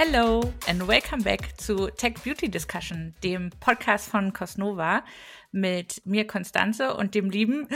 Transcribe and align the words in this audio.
Hello 0.00 0.40
and 0.68 0.86
welcome 0.86 1.24
back 1.24 1.60
zu 1.60 1.88
Tech 1.88 2.22
Beauty 2.22 2.48
Discussion, 2.48 3.16
dem 3.24 3.50
Podcast 3.58 4.08
von 4.08 4.32
Cosnova 4.32 5.04
mit 5.50 6.00
mir 6.06 6.24
Konstanze 6.24 6.94
und 6.94 7.16
dem 7.16 7.30
lieben 7.30 7.66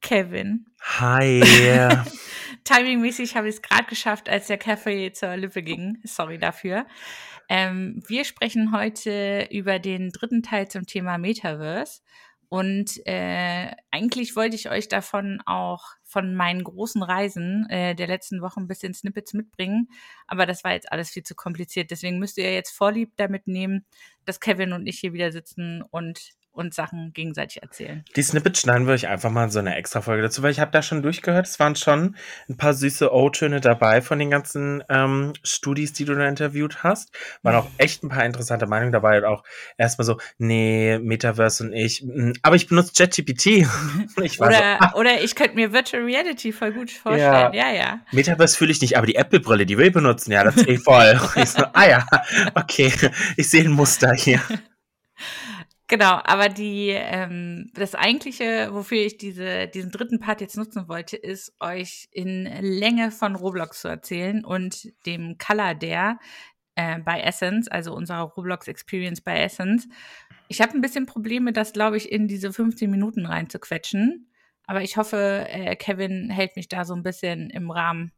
Kevin. 0.00 0.66
Hi. 0.80 1.40
Timingmäßig 2.64 3.36
habe 3.36 3.48
ich 3.48 3.54
es 3.54 3.62
gerade 3.62 3.84
geschafft, 3.84 4.28
als 4.28 4.48
der 4.48 4.58
Kaffee 4.58 5.12
zur 5.12 5.36
Lippe 5.36 5.62
ging. 5.62 5.98
Sorry 6.02 6.36
dafür. 6.36 6.84
Ähm, 7.48 8.02
wir 8.08 8.24
sprechen 8.24 8.72
heute 8.72 9.46
über 9.52 9.78
den 9.78 10.10
dritten 10.10 10.42
Teil 10.42 10.66
zum 10.66 10.84
Thema 10.84 11.16
Metaverse. 11.16 12.00
Und 12.48 13.06
äh, 13.06 13.70
eigentlich 13.92 14.34
wollte 14.34 14.56
ich 14.56 14.68
euch 14.68 14.88
davon 14.88 15.40
auch 15.46 15.84
von 16.10 16.34
meinen 16.34 16.64
großen 16.64 17.02
Reisen 17.02 17.68
äh, 17.70 17.94
der 17.94 18.08
letzten 18.08 18.42
Wochen 18.42 18.62
ein 18.62 18.66
bisschen 18.66 18.94
Snippets 18.94 19.32
mitbringen. 19.32 19.88
Aber 20.26 20.44
das 20.44 20.64
war 20.64 20.72
jetzt 20.72 20.90
alles 20.90 21.10
viel 21.10 21.22
zu 21.22 21.36
kompliziert. 21.36 21.90
Deswegen 21.92 22.18
müsst 22.18 22.36
ihr 22.36 22.52
jetzt 22.52 22.70
Vorlieb 22.76 23.12
damit 23.16 23.46
nehmen, 23.46 23.86
dass 24.24 24.40
Kevin 24.40 24.72
und 24.72 24.86
ich 24.86 24.98
hier 24.98 25.12
wieder 25.12 25.30
sitzen 25.30 25.82
und 25.82 26.32
und 26.52 26.74
Sachen 26.74 27.12
gegenseitig 27.12 27.62
erzählen. 27.62 28.04
Die 28.16 28.22
Snippets 28.22 28.60
schneiden 28.60 28.86
wir 28.86 28.94
euch 28.94 29.06
einfach 29.06 29.30
mal 29.30 29.44
in 29.44 29.50
so 29.50 29.58
eine 29.58 29.76
extra 29.76 30.00
Folge 30.00 30.22
dazu, 30.22 30.42
weil 30.42 30.50
ich 30.50 30.60
habe 30.60 30.70
da 30.70 30.82
schon 30.82 31.02
durchgehört. 31.02 31.46
Es 31.46 31.58
waren 31.60 31.76
schon 31.76 32.16
ein 32.48 32.56
paar 32.56 32.74
süße 32.74 33.12
O-Töne 33.12 33.60
dabei 33.60 34.02
von 34.02 34.18
den 34.18 34.30
ganzen 34.30 34.82
ähm, 34.88 35.32
Studis, 35.42 35.92
die 35.92 36.04
du 36.04 36.14
da 36.14 36.26
interviewt 36.28 36.82
hast. 36.82 37.12
Waren 37.42 37.56
auch 37.56 37.68
echt 37.78 38.02
ein 38.02 38.08
paar 38.08 38.24
interessante 38.24 38.66
Meinungen 38.66 38.92
dabei. 38.92 39.18
Und 39.18 39.24
auch 39.24 39.44
erstmal 39.78 40.04
so, 40.04 40.18
nee, 40.38 40.98
Metaverse 40.98 41.64
und 41.64 41.72
ich. 41.72 42.02
Mm, 42.02 42.32
aber 42.42 42.56
ich 42.56 42.66
benutze 42.66 42.92
ChatGPT. 42.96 43.66
oder, 44.16 44.28
so, 44.28 44.54
ah. 44.54 44.92
oder 44.94 45.22
ich 45.22 45.34
könnte 45.34 45.54
mir 45.54 45.72
Virtual 45.72 46.02
Reality 46.02 46.52
voll 46.52 46.72
gut 46.72 46.90
vorstellen. 46.90 47.52
Ja, 47.52 47.70
ja. 47.70 47.72
ja. 47.72 48.00
Metaverse 48.12 48.56
fühle 48.56 48.72
ich 48.72 48.80
nicht, 48.80 48.96
aber 48.96 49.06
die 49.06 49.14
Apple-Brille, 49.14 49.66
die 49.66 49.78
wir 49.78 49.92
benutzen, 49.92 50.32
ja, 50.32 50.44
das 50.44 50.56
sehe 50.56 50.74
ich 50.74 50.82
voll. 50.82 51.18
ich 51.36 51.50
so, 51.50 51.64
ah 51.72 51.88
ja, 51.88 52.06
okay, 52.54 52.92
ich 53.36 53.48
sehe 53.48 53.64
ein 53.64 53.70
Muster 53.70 54.12
hier. 54.12 54.40
Genau, 55.90 56.20
aber 56.22 56.48
die 56.48 56.90
ähm, 56.90 57.68
das 57.74 57.96
eigentliche, 57.96 58.68
wofür 58.72 58.98
ich 58.98 59.18
diese 59.18 59.66
diesen 59.66 59.90
dritten 59.90 60.20
Part 60.20 60.40
jetzt 60.40 60.56
nutzen 60.56 60.86
wollte, 60.86 61.16
ist 61.16 61.52
euch 61.58 62.08
in 62.12 62.44
Länge 62.60 63.10
von 63.10 63.34
Roblox 63.34 63.80
zu 63.80 63.88
erzählen 63.88 64.44
und 64.44 64.92
dem 65.04 65.36
Color 65.36 65.74
der 65.74 66.20
äh, 66.76 67.00
bei 67.00 67.20
Essence, 67.22 67.66
also 67.66 67.92
unserer 67.92 68.20
Roblox 68.20 68.68
Experience 68.68 69.20
bei 69.20 69.40
Essence. 69.42 69.88
Ich 70.46 70.60
habe 70.60 70.74
ein 70.74 70.80
bisschen 70.80 71.06
Probleme, 71.06 71.52
das 71.52 71.72
glaube 71.72 71.96
ich 71.96 72.12
in 72.12 72.28
diese 72.28 72.52
15 72.52 72.88
Minuten 72.88 73.26
reinzuquetschen, 73.26 74.30
aber 74.68 74.82
ich 74.82 74.96
hoffe, 74.96 75.44
äh, 75.48 75.74
Kevin 75.74 76.30
hält 76.30 76.54
mich 76.54 76.68
da 76.68 76.84
so 76.84 76.94
ein 76.94 77.02
bisschen 77.02 77.50
im 77.50 77.68
Rahmen 77.68 78.12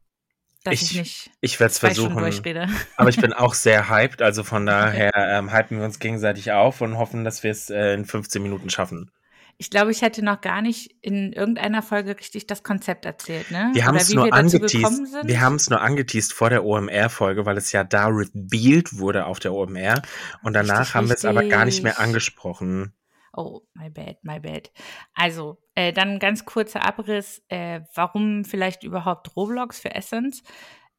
dass 0.63 0.75
ich, 0.75 0.91
ich 0.91 0.97
nicht. 0.97 1.31
Ich 1.41 1.59
werde 1.59 1.71
es 1.71 1.79
versuchen. 1.79 2.17
Aber 2.97 3.09
ich 3.09 3.17
bin 3.17 3.33
auch 3.33 3.53
sehr 3.53 3.89
hyped, 3.89 4.21
also 4.21 4.43
von 4.43 4.65
daher 4.65 5.11
ähm, 5.15 5.51
hypen 5.51 5.77
wir 5.77 5.85
uns 5.85 5.99
gegenseitig 5.99 6.51
auf 6.51 6.81
und 6.81 6.97
hoffen, 6.97 7.23
dass 7.23 7.43
wir 7.43 7.51
es 7.51 7.69
äh, 7.69 7.93
in 7.93 8.05
15 8.05 8.41
Minuten 8.41 8.69
schaffen. 8.69 9.11
Ich 9.57 9.69
glaube, 9.69 9.91
ich 9.91 10.01
hätte 10.01 10.25
noch 10.25 10.41
gar 10.41 10.61
nicht 10.61 10.95
in 11.01 11.31
irgendeiner 11.31 11.83
Folge 11.83 12.17
richtig 12.17 12.47
das 12.47 12.63
Konzept 12.63 13.05
erzählt, 13.05 13.51
ne? 13.51 13.69
Wir 13.73 13.85
haben 13.85 13.97
es 13.97 14.11
nur 14.11 14.33
angeteased. 14.33 15.01
Wir 15.23 15.41
haben 15.41 15.55
es 15.55 15.69
nur 15.69 15.79
angeteased 15.79 16.33
vor 16.33 16.49
der 16.49 16.65
OMR-Folge, 16.65 17.45
weil 17.45 17.57
es 17.57 17.71
ja 17.71 17.83
da 17.83 18.07
revealed 18.07 18.97
wurde 18.97 19.25
auf 19.25 19.39
der 19.39 19.53
OMR. 19.53 20.01
Und 20.41 20.53
danach 20.53 20.79
richtig, 20.79 20.95
haben 20.95 21.07
wir 21.07 21.15
es 21.15 21.25
aber 21.25 21.43
gar 21.45 21.65
nicht 21.65 21.83
mehr 21.83 21.99
angesprochen. 21.99 22.93
Oh, 23.35 23.61
my 23.73 23.89
bad, 23.89 24.17
my 24.23 24.39
bad. 24.39 24.71
Also, 25.15 25.57
äh, 25.75 25.91
dann 25.91 26.19
ganz 26.19 26.45
kurzer 26.45 26.85
Abriss, 26.85 27.43
äh, 27.49 27.81
warum 27.95 28.45
vielleicht 28.45 28.83
überhaupt 28.83 29.35
Roblox 29.35 29.79
für 29.79 29.93
Essence? 29.95 30.43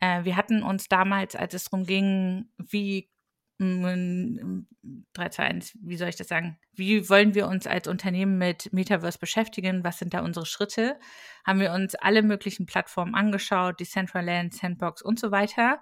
Äh, 0.00 0.24
wir 0.24 0.36
hatten 0.36 0.62
uns 0.62 0.88
damals, 0.88 1.36
als 1.36 1.55
es 1.55 1.64
darum 1.64 1.86
ging, 1.86 2.46
wie 2.58 3.08
3, 3.58 5.28
2, 5.30 5.42
1, 5.45 5.78
wie 5.80 5.96
soll 5.96 6.08
ich 6.08 6.17
das 6.17 6.27
sagen? 6.27 6.58
Wie 6.72 7.08
wollen 7.08 7.36
wir 7.36 7.46
uns 7.46 7.68
als 7.68 7.86
Unternehmen 7.86 8.36
mit 8.36 8.72
Metaverse 8.72 9.18
beschäftigen? 9.18 9.84
Was 9.84 10.01
sind 10.01 10.12
da 10.12 10.24
unsere 10.24 10.45
Schritte? 10.45 10.98
Haben 11.46 11.61
wir 11.61 11.72
uns 11.72 11.95
alle 11.95 12.22
möglichen 12.22 12.66
Plattformen 12.66 13.14
angeschaut, 13.14 13.78
Decentraland, 13.78 14.55
Sandbox 14.55 15.02
und 15.02 15.20
so 15.20 15.30
weiter 15.30 15.80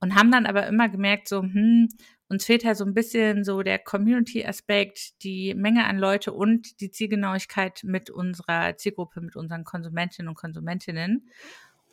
und 0.00 0.14
haben 0.14 0.30
dann 0.30 0.46
aber 0.46 0.66
immer 0.66 0.88
gemerkt, 0.88 1.28
so, 1.28 1.42
hm, 1.42 1.88
uns 2.28 2.44
fehlt 2.44 2.64
halt 2.64 2.76
so 2.76 2.84
ein 2.84 2.94
bisschen 2.94 3.44
so 3.44 3.62
der 3.62 3.78
Community-Aspekt, 3.78 5.22
die 5.22 5.54
Menge 5.54 5.84
an 5.84 5.98
Leute 5.98 6.32
und 6.32 6.80
die 6.80 6.90
Zielgenauigkeit 6.90 7.82
mit 7.84 8.10
unserer 8.10 8.76
Zielgruppe, 8.76 9.20
mit 9.20 9.36
unseren 9.36 9.64
Konsumentinnen 9.64 10.28
und 10.28 10.34
Konsumentinnen. 10.34 11.28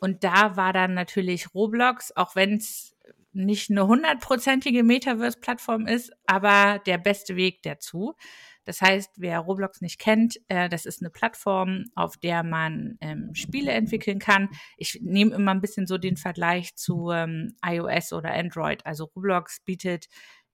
Und 0.00 0.24
da 0.24 0.56
war 0.56 0.72
dann 0.72 0.94
natürlich 0.94 1.54
Roblox, 1.54 2.12
auch 2.16 2.34
wenn 2.34 2.56
es 2.56 2.96
nicht 3.32 3.70
eine 3.70 3.86
hundertprozentige 3.86 4.82
Metaverse-Plattform 4.82 5.86
ist, 5.86 6.12
aber 6.26 6.80
der 6.86 6.98
beste 6.98 7.36
Weg 7.36 7.62
dazu. 7.62 8.14
Das 8.64 8.80
heißt, 8.80 9.12
wer 9.16 9.40
Roblox 9.40 9.80
nicht 9.80 9.98
kennt, 9.98 10.38
äh, 10.48 10.68
das 10.68 10.86
ist 10.86 11.02
eine 11.02 11.10
Plattform, 11.10 11.84
auf 11.94 12.16
der 12.16 12.42
man 12.42 12.96
ähm, 13.00 13.34
Spiele 13.34 13.72
entwickeln 13.72 14.18
kann. 14.18 14.48
Ich 14.76 14.98
nehme 15.02 15.34
immer 15.34 15.52
ein 15.52 15.60
bisschen 15.60 15.86
so 15.86 15.98
den 15.98 16.16
Vergleich 16.16 16.74
zu 16.76 17.10
ähm, 17.10 17.56
iOS 17.64 18.12
oder 18.12 18.32
Android. 18.32 18.84
Also 18.86 19.04
Roblox 19.04 19.60
bietet 19.60 20.06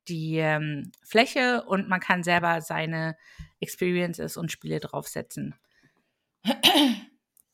die 0.09 0.39
ähm, 0.39 0.91
Fläche 1.05 1.65
und 1.67 1.89
man 1.89 2.01
kann 2.01 2.23
selber 2.23 2.61
seine 2.61 3.17
Experiences 3.61 4.37
und 4.37 4.51
Spiele 4.51 4.81
draufsetzen. 4.81 5.55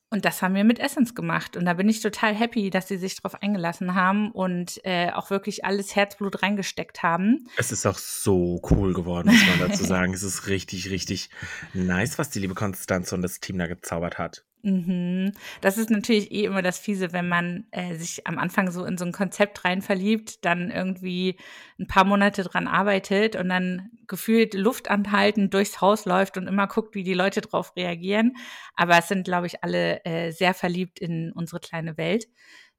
Und 0.08 0.24
das 0.24 0.40
haben 0.40 0.54
wir 0.54 0.62
mit 0.62 0.78
Essence 0.78 1.14
gemacht. 1.14 1.56
Und 1.56 1.64
da 1.64 1.74
bin 1.74 1.88
ich 1.88 2.00
total 2.00 2.34
happy, 2.34 2.70
dass 2.70 2.86
sie 2.86 2.96
sich 2.96 3.16
darauf 3.16 3.42
eingelassen 3.42 3.94
haben 3.94 4.30
und 4.30 4.80
äh, 4.84 5.10
auch 5.10 5.30
wirklich 5.30 5.64
alles 5.64 5.96
Herzblut 5.96 6.42
reingesteckt 6.42 7.02
haben. 7.02 7.48
Es 7.56 7.72
ist 7.72 7.86
auch 7.86 7.98
so 7.98 8.60
cool 8.70 8.94
geworden, 8.94 9.32
muss 9.32 9.46
man 9.46 9.68
dazu 9.68 9.84
sagen. 9.84 10.14
es 10.14 10.22
ist 10.22 10.46
richtig, 10.46 10.90
richtig 10.90 11.30
nice, 11.74 12.18
was 12.18 12.30
die 12.30 12.38
liebe 12.38 12.54
Konstanze 12.54 13.16
und 13.16 13.22
das 13.22 13.40
Team 13.40 13.58
da 13.58 13.66
gezaubert 13.66 14.16
hat. 14.18 14.44
Mhm. 14.66 15.30
Das 15.60 15.78
ist 15.78 15.90
natürlich 15.90 16.32
eh 16.32 16.42
immer 16.44 16.60
das 16.60 16.76
Fiese, 16.80 17.12
wenn 17.12 17.28
man 17.28 17.66
äh, 17.70 17.94
sich 17.94 18.26
am 18.26 18.36
Anfang 18.36 18.72
so 18.72 18.84
in 18.84 18.98
so 18.98 19.04
ein 19.04 19.12
Konzept 19.12 19.64
rein 19.64 19.80
verliebt, 19.80 20.44
dann 20.44 20.72
irgendwie 20.72 21.36
ein 21.78 21.86
paar 21.86 22.02
Monate 22.02 22.42
dran 22.42 22.66
arbeitet 22.66 23.36
und 23.36 23.48
dann 23.48 23.90
gefühlt 24.08 24.54
Luft 24.54 24.90
anhalten 24.90 25.50
durchs 25.50 25.80
Haus 25.80 26.04
läuft 26.04 26.36
und 26.36 26.48
immer 26.48 26.66
guckt, 26.66 26.96
wie 26.96 27.04
die 27.04 27.14
Leute 27.14 27.42
drauf 27.42 27.76
reagieren. 27.76 28.32
Aber 28.74 28.98
es 28.98 29.06
sind, 29.06 29.24
glaube 29.24 29.46
ich, 29.46 29.62
alle 29.62 30.04
äh, 30.04 30.32
sehr 30.32 30.52
verliebt 30.52 30.98
in 30.98 31.30
unsere 31.30 31.60
kleine 31.60 31.96
Welt. 31.96 32.26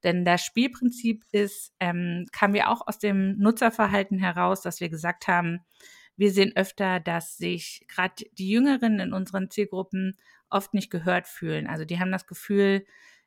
Denn 0.04 0.26
das 0.26 0.44
Spielprinzip 0.44 1.24
ist, 1.32 1.74
ähm, 1.80 2.26
kam 2.34 2.54
ja 2.54 2.68
auch 2.68 2.86
aus 2.86 3.00
dem 3.00 3.38
Nutzerverhalten 3.38 4.20
heraus, 4.20 4.62
dass 4.62 4.82
wir 4.82 4.90
gesagt 4.90 5.30
haben, 5.30 5.62
wir 6.18 6.32
sehen 6.32 6.52
öfter, 6.56 7.00
dass 7.00 7.38
sich 7.38 7.86
gerade 7.88 8.26
die 8.34 8.50
Jüngeren 8.50 9.00
in 9.00 9.14
unseren 9.14 9.50
Zielgruppen 9.50 10.18
oft 10.50 10.74
nicht 10.74 10.90
gehört 10.90 11.28
fühlen. 11.28 11.68
Also 11.68 11.86
die 11.86 12.00
haben 12.00 12.12
das 12.12 12.28
Gefühl, 12.28 12.86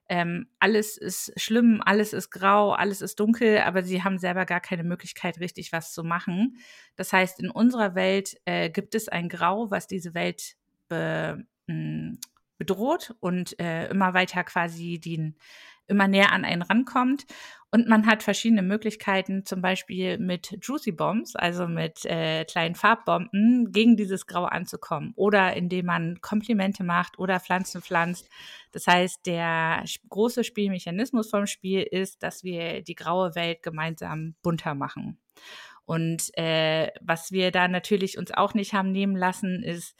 ähm, 0.08 0.48
alles 0.58 0.96
ist 0.96 1.32
schlimm, 1.40 1.80
alles 1.84 2.12
ist 2.12 2.30
grau, 2.30 2.72
alles 2.72 3.00
ist 3.00 3.20
dunkel, 3.20 3.58
aber 3.58 3.84
sie 3.84 4.02
haben 4.02 4.18
selber 4.18 4.44
gar 4.44 4.60
keine 4.60 4.82
Möglichkeit, 4.82 5.38
richtig 5.38 5.72
was 5.72 5.92
zu 5.92 6.02
machen. 6.02 6.58
Das 6.96 7.12
heißt, 7.12 7.38
in 7.38 7.48
unserer 7.48 7.94
Welt 7.94 8.36
äh, 8.44 8.70
gibt 8.70 8.96
es 8.96 9.08
ein 9.08 9.28
Grau, 9.28 9.70
was 9.70 9.86
diese 9.86 10.12
Welt 10.12 10.56
be, 10.88 11.44
mh, 11.68 11.74
hm, 11.74 12.18
bedroht 12.58 13.14
und 13.20 13.58
äh, 13.60 13.88
immer 13.88 14.12
weiter 14.12 14.42
quasi 14.44 14.98
den 14.98 15.36
immer 15.86 16.08
näher 16.08 16.32
an 16.32 16.44
einen 16.44 16.62
rankommt. 16.62 17.26
Und 17.72 17.86
man 17.86 18.06
hat 18.06 18.24
verschiedene 18.24 18.62
Möglichkeiten, 18.62 19.46
zum 19.46 19.62
Beispiel 19.62 20.18
mit 20.18 20.58
Juicy 20.60 20.90
Bombs, 20.90 21.36
also 21.36 21.68
mit 21.68 22.04
äh, 22.04 22.44
kleinen 22.44 22.74
Farbbomben, 22.74 23.70
gegen 23.70 23.96
dieses 23.96 24.26
Grau 24.26 24.44
anzukommen. 24.44 25.12
Oder 25.14 25.54
indem 25.56 25.86
man 25.86 26.20
Komplimente 26.20 26.82
macht 26.82 27.18
oder 27.18 27.38
Pflanzen 27.38 27.80
pflanzt. 27.80 28.28
Das 28.72 28.88
heißt, 28.88 29.24
der 29.24 29.84
große 30.08 30.42
Spielmechanismus 30.42 31.30
vom 31.30 31.46
Spiel 31.46 31.82
ist, 31.82 32.24
dass 32.24 32.42
wir 32.42 32.82
die 32.82 32.96
graue 32.96 33.36
Welt 33.36 33.62
gemeinsam 33.62 34.34
bunter 34.42 34.74
machen. 34.74 35.18
Und 35.84 36.36
äh, 36.36 36.88
was 37.00 37.30
wir 37.30 37.52
da 37.52 37.68
natürlich 37.68 38.18
uns 38.18 38.32
auch 38.32 38.54
nicht 38.54 38.74
haben 38.74 38.90
nehmen 38.90 39.16
lassen, 39.16 39.62
ist, 39.62 39.96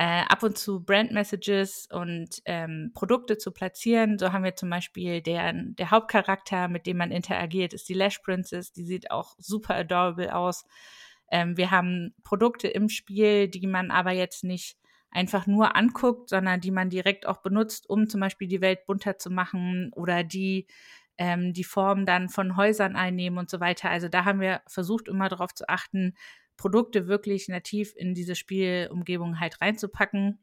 äh, 0.00 0.22
ab 0.30 0.42
und 0.42 0.56
zu 0.56 0.82
Brand 0.82 1.12
Messages 1.12 1.86
und 1.92 2.40
ähm, 2.46 2.90
Produkte 2.94 3.36
zu 3.36 3.50
platzieren. 3.50 4.18
So 4.18 4.32
haben 4.32 4.44
wir 4.44 4.56
zum 4.56 4.70
Beispiel 4.70 5.20
der, 5.20 5.52
der 5.52 5.90
Hauptcharakter, 5.90 6.68
mit 6.68 6.86
dem 6.86 6.96
man 6.96 7.10
interagiert, 7.10 7.74
ist 7.74 7.86
die 7.86 7.94
Lash 7.94 8.18
Princess. 8.20 8.72
Die 8.72 8.86
sieht 8.86 9.10
auch 9.10 9.34
super 9.36 9.74
adorable 9.74 10.34
aus. 10.34 10.64
Ähm, 11.30 11.58
wir 11.58 11.70
haben 11.70 12.14
Produkte 12.24 12.66
im 12.66 12.88
Spiel, 12.88 13.48
die 13.48 13.66
man 13.66 13.90
aber 13.90 14.12
jetzt 14.12 14.42
nicht 14.42 14.78
einfach 15.10 15.46
nur 15.46 15.76
anguckt, 15.76 16.30
sondern 16.30 16.62
die 16.62 16.70
man 16.70 16.88
direkt 16.88 17.26
auch 17.26 17.42
benutzt, 17.42 17.86
um 17.90 18.08
zum 18.08 18.22
Beispiel 18.22 18.48
die 18.48 18.62
Welt 18.62 18.86
bunter 18.86 19.18
zu 19.18 19.28
machen 19.28 19.90
oder 19.94 20.24
die 20.24 20.66
ähm, 21.18 21.52
die 21.52 21.64
Form 21.64 22.06
dann 22.06 22.30
von 22.30 22.56
Häusern 22.56 22.96
einnehmen 22.96 23.38
und 23.38 23.50
so 23.50 23.60
weiter. 23.60 23.90
Also 23.90 24.08
da 24.08 24.24
haben 24.24 24.40
wir 24.40 24.62
versucht, 24.66 25.08
immer 25.08 25.28
darauf 25.28 25.52
zu 25.52 25.68
achten, 25.68 26.14
Produkte 26.60 27.08
wirklich 27.08 27.48
nativ 27.48 27.94
in 27.96 28.12
diese 28.12 28.34
Spielumgebung 28.34 29.40
halt 29.40 29.62
reinzupacken. 29.62 30.38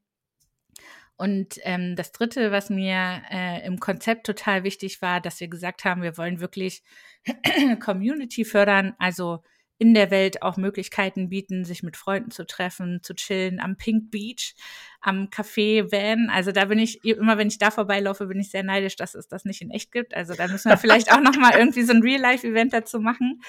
Und 1.15 1.59
ähm, 1.61 1.95
das 1.95 2.11
Dritte, 2.11 2.51
was 2.51 2.71
mir 2.71 3.21
äh, 3.29 3.63
im 3.67 3.79
Konzept 3.79 4.25
total 4.25 4.63
wichtig 4.63 5.03
war, 5.03 5.21
dass 5.21 5.39
wir 5.39 5.47
gesagt 5.47 5.85
haben, 5.85 6.01
wir 6.01 6.17
wollen 6.17 6.39
wirklich 6.39 6.81
Community 7.79 8.45
fördern, 8.45 8.95
also 8.97 9.43
in 9.77 9.93
der 9.93 10.09
Welt 10.09 10.41
auch 10.41 10.57
Möglichkeiten 10.57 11.29
bieten, 11.29 11.65
sich 11.65 11.83
mit 11.83 11.97
Freunden 11.97 12.31
zu 12.31 12.47
treffen, 12.47 13.03
zu 13.03 13.13
chillen 13.13 13.59
am 13.59 13.77
Pink 13.77 14.09
Beach, 14.09 14.55
am 15.01 15.25
Café 15.25 15.91
Van. 15.91 16.31
Also 16.31 16.51
da 16.51 16.65
bin 16.65 16.79
ich 16.79 17.05
immer, 17.05 17.37
wenn 17.37 17.47
ich 17.49 17.59
da 17.59 17.69
vorbeilaufe, 17.69 18.25
bin 18.25 18.39
ich 18.39 18.49
sehr 18.49 18.63
neidisch, 18.63 18.95
dass 18.95 19.13
es 19.13 19.27
das 19.27 19.45
nicht 19.45 19.61
in 19.61 19.69
echt 19.69 19.91
gibt. 19.91 20.15
Also 20.15 20.33
da 20.33 20.47
müssen 20.47 20.69
wir 20.69 20.77
vielleicht 20.77 21.13
auch 21.13 21.21
noch 21.21 21.37
mal 21.37 21.53
irgendwie 21.59 21.83
so 21.83 21.93
ein 21.93 22.01
Real-Life-Event 22.01 22.73
dazu 22.73 22.99
machen. 22.99 23.41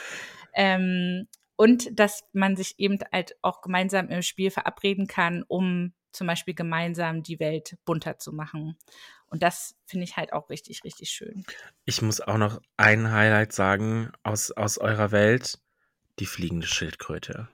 Ähm, 0.53 1.29
und 1.59 1.99
dass 1.99 2.23
man 2.33 2.57
sich 2.57 2.79
eben 2.79 3.01
halt 3.13 3.37
auch 3.43 3.63
gemeinsam 3.63 4.09
im 4.11 4.23
Spiel 4.23 4.53
verabreden 4.53 5.09
kann, 5.09 5.43
um 5.49 5.93
zum 6.13 6.29
Beispiel 6.29 6.55
gemeinsam 6.55 7.25
die 7.25 7.41
Welt 7.41 7.77
bunter 7.85 8.19
zu 8.19 8.33
machen. 8.33 8.79
Und 9.27 9.43
das 9.43 9.77
finde 9.85 10.05
ich 10.05 10.17
halt 10.17 10.33
auch 10.33 10.51
richtig, 10.51 10.85
richtig 10.85 11.11
schön. 11.11 11.45
Ich 11.85 12.01
muss 12.01 12.21
auch 12.21 12.39
noch 12.39 12.63
ein 12.77 13.11
Highlight 13.11 13.53
sagen 13.53 14.13
aus, 14.23 14.53
aus 14.53 14.79
eurer 14.79 15.11
Welt 15.11 15.59
die 16.21 16.27
fliegende 16.27 16.69
Schildkröte. 16.69 17.49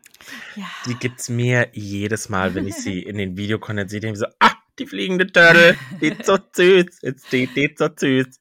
Ja. 0.54 0.70
Die 0.86 0.96
gibt's 0.96 1.30
mir 1.30 1.70
jedes 1.72 2.28
Mal, 2.28 2.54
wenn 2.54 2.66
ich 2.66 2.76
sie 2.76 3.02
in 3.02 3.16
den 3.16 3.38
Videocontent 3.38 3.88
sehe, 3.88 4.00
denke 4.00 4.14
ich 4.14 4.20
so, 4.20 4.26
ah, 4.38 4.54
die 4.78 4.86
fliegende 4.86 5.26
Turtle, 5.26 5.78
die 6.02 6.08
ist 6.08 6.26
so 6.26 6.38
süß, 6.52 7.00
jetzt 7.00 7.32
die, 7.32 7.46
die 7.46 7.64
ist 7.64 7.78
so 7.78 7.88
süß. 7.88 8.38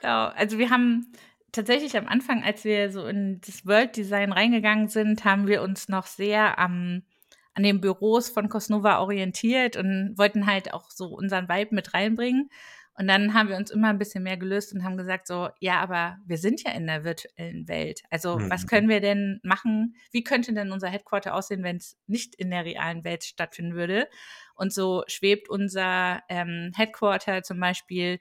Genau, 0.00 0.26
also 0.26 0.58
wir 0.58 0.68
haben 0.68 1.10
tatsächlich 1.56 1.96
am 1.96 2.06
Anfang, 2.06 2.44
als 2.44 2.64
wir 2.64 2.90
so 2.92 3.06
in 3.06 3.40
das 3.44 3.66
World 3.66 3.96
Design 3.96 4.32
reingegangen 4.32 4.88
sind, 4.88 5.24
haben 5.24 5.48
wir 5.48 5.62
uns 5.62 5.88
noch 5.88 6.06
sehr 6.06 6.58
am 6.58 7.02
an 7.54 7.62
den 7.62 7.80
Büros 7.80 8.28
von 8.28 8.50
Cosnova 8.50 8.98
orientiert 8.98 9.76
und 9.78 10.12
wollten 10.18 10.46
halt 10.46 10.74
auch 10.74 10.90
so 10.90 11.06
unseren 11.06 11.48
Vibe 11.48 11.74
mit 11.74 11.94
reinbringen. 11.94 12.50
Und 12.98 13.08
dann 13.08 13.32
haben 13.32 13.48
wir 13.48 13.56
uns 13.56 13.70
immer 13.70 13.88
ein 13.88 13.98
bisschen 13.98 14.22
mehr 14.22 14.36
gelöst 14.36 14.74
und 14.74 14.84
haben 14.84 14.98
gesagt 14.98 15.26
so, 15.26 15.48
ja, 15.58 15.80
aber 15.80 16.18
wir 16.26 16.36
sind 16.36 16.62
ja 16.62 16.72
in 16.72 16.86
der 16.86 17.04
virtuellen 17.04 17.66
Welt. 17.66 18.02
Also 18.10 18.38
mhm. 18.38 18.50
was 18.50 18.66
können 18.66 18.90
wir 18.90 19.00
denn 19.00 19.40
machen? 19.42 19.96
Wie 20.12 20.22
könnte 20.22 20.52
denn 20.52 20.70
unser 20.70 20.88
Headquarter 20.88 21.34
aussehen, 21.34 21.62
wenn 21.62 21.76
es 21.76 21.98
nicht 22.06 22.34
in 22.34 22.50
der 22.50 22.64
realen 22.64 23.04
Welt 23.04 23.24
stattfinden 23.24 23.74
würde? 23.74 24.08
Und 24.54 24.72
so 24.72 25.04
schwebt 25.06 25.48
unser 25.48 26.22
ähm, 26.28 26.72
Headquarter 26.74 27.42
zum 27.42 27.58
Beispiel 27.58 28.18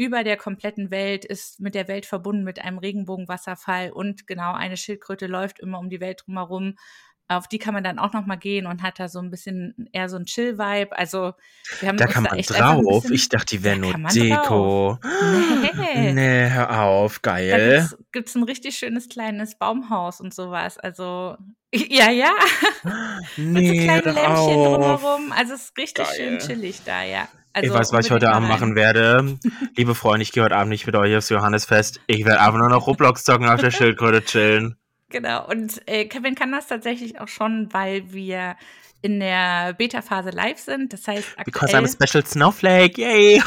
über 0.00 0.24
der 0.24 0.38
kompletten 0.38 0.90
Welt, 0.90 1.26
ist 1.26 1.60
mit 1.60 1.74
der 1.74 1.86
Welt 1.86 2.06
verbunden 2.06 2.42
mit 2.42 2.58
einem 2.64 2.78
Regenbogenwasserfall 2.78 3.90
und 3.90 4.26
genau 4.26 4.54
eine 4.54 4.78
Schildkröte 4.78 5.26
läuft 5.26 5.60
immer 5.60 5.78
um 5.78 5.90
die 5.90 6.00
Welt 6.00 6.22
drumherum 6.24 6.76
auf 7.28 7.46
die 7.46 7.58
kann 7.58 7.74
man 7.74 7.84
dann 7.84 8.00
auch 8.00 8.12
noch 8.12 8.26
mal 8.26 8.36
gehen 8.36 8.66
und 8.66 8.82
hat 8.82 8.98
da 8.98 9.08
so 9.08 9.20
ein 9.20 9.30
bisschen 9.30 9.88
eher 9.92 10.08
so 10.08 10.16
ein 10.16 10.24
Chill-Vibe. 10.24 10.98
Also 10.98 11.34
wir 11.78 11.88
haben 11.88 11.96
da 11.96 12.06
kann 12.06 12.24
man 12.24 12.36
da 12.36 12.72
drauf. 12.72 13.02
Bisschen, 13.02 13.14
ich 13.14 13.28
dachte, 13.28 13.56
die 13.56 13.62
wäre 13.62 13.78
nur 13.78 13.92
Deko. 13.92 14.98
Nee. 15.72 16.12
nee, 16.12 16.50
hör 16.50 16.82
auf, 16.82 17.22
geil. 17.22 17.88
Da 17.88 17.96
gibt 18.10 18.30
es 18.30 18.34
ein 18.34 18.42
richtig 18.42 18.76
schönes 18.76 19.08
kleines 19.08 19.54
Baumhaus 19.54 20.20
und 20.20 20.34
sowas. 20.34 20.76
Also 20.76 21.36
ja, 21.72 22.10
ja. 22.10 22.32
Nee, 23.36 23.44
Mit 23.46 23.66
so 23.68 23.84
kleinen 23.84 24.14
Lämpchen 24.16 24.64
drumherum. 24.64 25.32
Also 25.32 25.54
es 25.54 25.66
ist 25.66 25.78
richtig 25.78 26.06
geil. 26.06 26.16
schön 26.16 26.38
chillig 26.40 26.80
da, 26.84 27.04
ja. 27.04 27.28
Also 27.52 27.72
ich 27.72 27.78
weiß, 27.78 27.92
was 27.92 28.06
ich 28.06 28.12
heute 28.12 28.30
Abend 28.30 28.48
machen 28.48 28.76
werde. 28.76 29.38
Liebe 29.76 29.94
Freunde, 29.94 30.22
ich 30.22 30.32
gehe 30.32 30.42
heute 30.42 30.56
Abend 30.56 30.70
nicht 30.70 30.86
mit 30.86 30.94
euch 30.94 31.16
aufs 31.16 31.28
Johannesfest. 31.30 32.00
Ich 32.06 32.24
werde 32.24 32.40
einfach 32.40 32.58
nur 32.58 32.68
noch 32.68 32.86
Roblox 32.86 33.24
zocken 33.24 33.48
auf 33.48 33.60
der 33.60 33.70
Schildkröte 33.70 34.24
chillen. 34.24 34.76
Genau. 35.08 35.48
Und 35.48 35.82
äh, 35.86 36.06
Kevin 36.06 36.36
kann 36.36 36.52
das 36.52 36.68
tatsächlich 36.68 37.20
auch 37.20 37.28
schon, 37.28 37.72
weil 37.72 38.12
wir 38.12 38.56
in 39.02 39.18
der 39.18 39.72
Beta-Phase 39.74 40.30
live 40.30 40.58
sind. 40.58 40.92
Das 40.92 41.08
heißt, 41.08 41.30
aktuell, 41.30 41.44
Because 41.44 41.76
I'm 41.76 41.84
a 41.84 41.88
special 41.88 42.24
snowflake, 42.24 43.00
yay! 43.00 43.42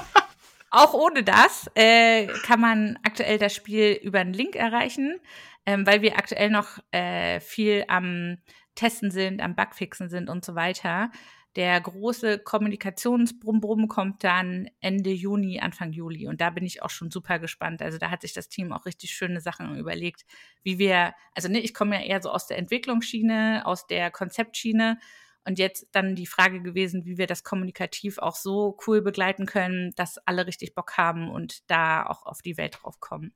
auch 0.70 0.94
ohne 0.94 1.24
das 1.24 1.68
äh, 1.74 2.26
kann 2.44 2.60
man 2.60 2.98
aktuell 3.02 3.38
das 3.38 3.54
Spiel 3.54 3.98
über 4.02 4.20
einen 4.20 4.34
Link 4.34 4.54
erreichen, 4.54 5.18
ähm, 5.66 5.86
weil 5.86 6.02
wir 6.02 6.16
aktuell 6.16 6.50
noch 6.50 6.78
äh, 6.92 7.40
viel 7.40 7.84
am 7.88 8.38
Testen 8.74 9.10
sind, 9.10 9.42
am 9.42 9.54
Bugfixen 9.54 10.08
sind 10.08 10.30
und 10.30 10.44
so 10.44 10.54
weiter. 10.54 11.10
Der 11.56 11.78
große 11.80 12.38
Kommunikationsbrumbrum 12.38 13.88
kommt 13.88 14.24
dann 14.24 14.70
Ende 14.80 15.10
Juni, 15.10 15.60
Anfang 15.60 15.92
Juli. 15.92 16.26
Und 16.26 16.40
da 16.40 16.48
bin 16.48 16.64
ich 16.64 16.82
auch 16.82 16.88
schon 16.88 17.10
super 17.10 17.38
gespannt. 17.38 17.82
Also 17.82 17.98
da 17.98 18.10
hat 18.10 18.22
sich 18.22 18.32
das 18.32 18.48
Team 18.48 18.72
auch 18.72 18.86
richtig 18.86 19.10
schöne 19.10 19.42
Sachen 19.42 19.76
überlegt, 19.76 20.24
wie 20.62 20.78
wir, 20.78 21.14
also 21.34 21.48
ne, 21.48 21.60
ich 21.60 21.74
komme 21.74 21.96
ja 21.96 22.06
eher 22.06 22.22
so 22.22 22.30
aus 22.30 22.46
der 22.46 22.56
Entwicklungsschiene, 22.56 23.62
aus 23.66 23.86
der 23.86 24.10
Konzeptschiene. 24.10 24.98
Und 25.44 25.58
jetzt 25.58 25.88
dann 25.92 26.14
die 26.14 26.26
Frage 26.26 26.62
gewesen, 26.62 27.04
wie 27.04 27.18
wir 27.18 27.26
das 27.26 27.42
kommunikativ 27.42 28.18
auch 28.18 28.36
so 28.36 28.78
cool 28.86 29.02
begleiten 29.02 29.44
können, 29.44 29.92
dass 29.96 30.18
alle 30.18 30.46
richtig 30.46 30.74
Bock 30.74 30.96
haben 30.96 31.28
und 31.28 31.68
da 31.70 32.06
auch 32.06 32.24
auf 32.26 32.42
die 32.42 32.56
Welt 32.56 32.78
drauf 32.80 33.00
kommen. 33.00 33.34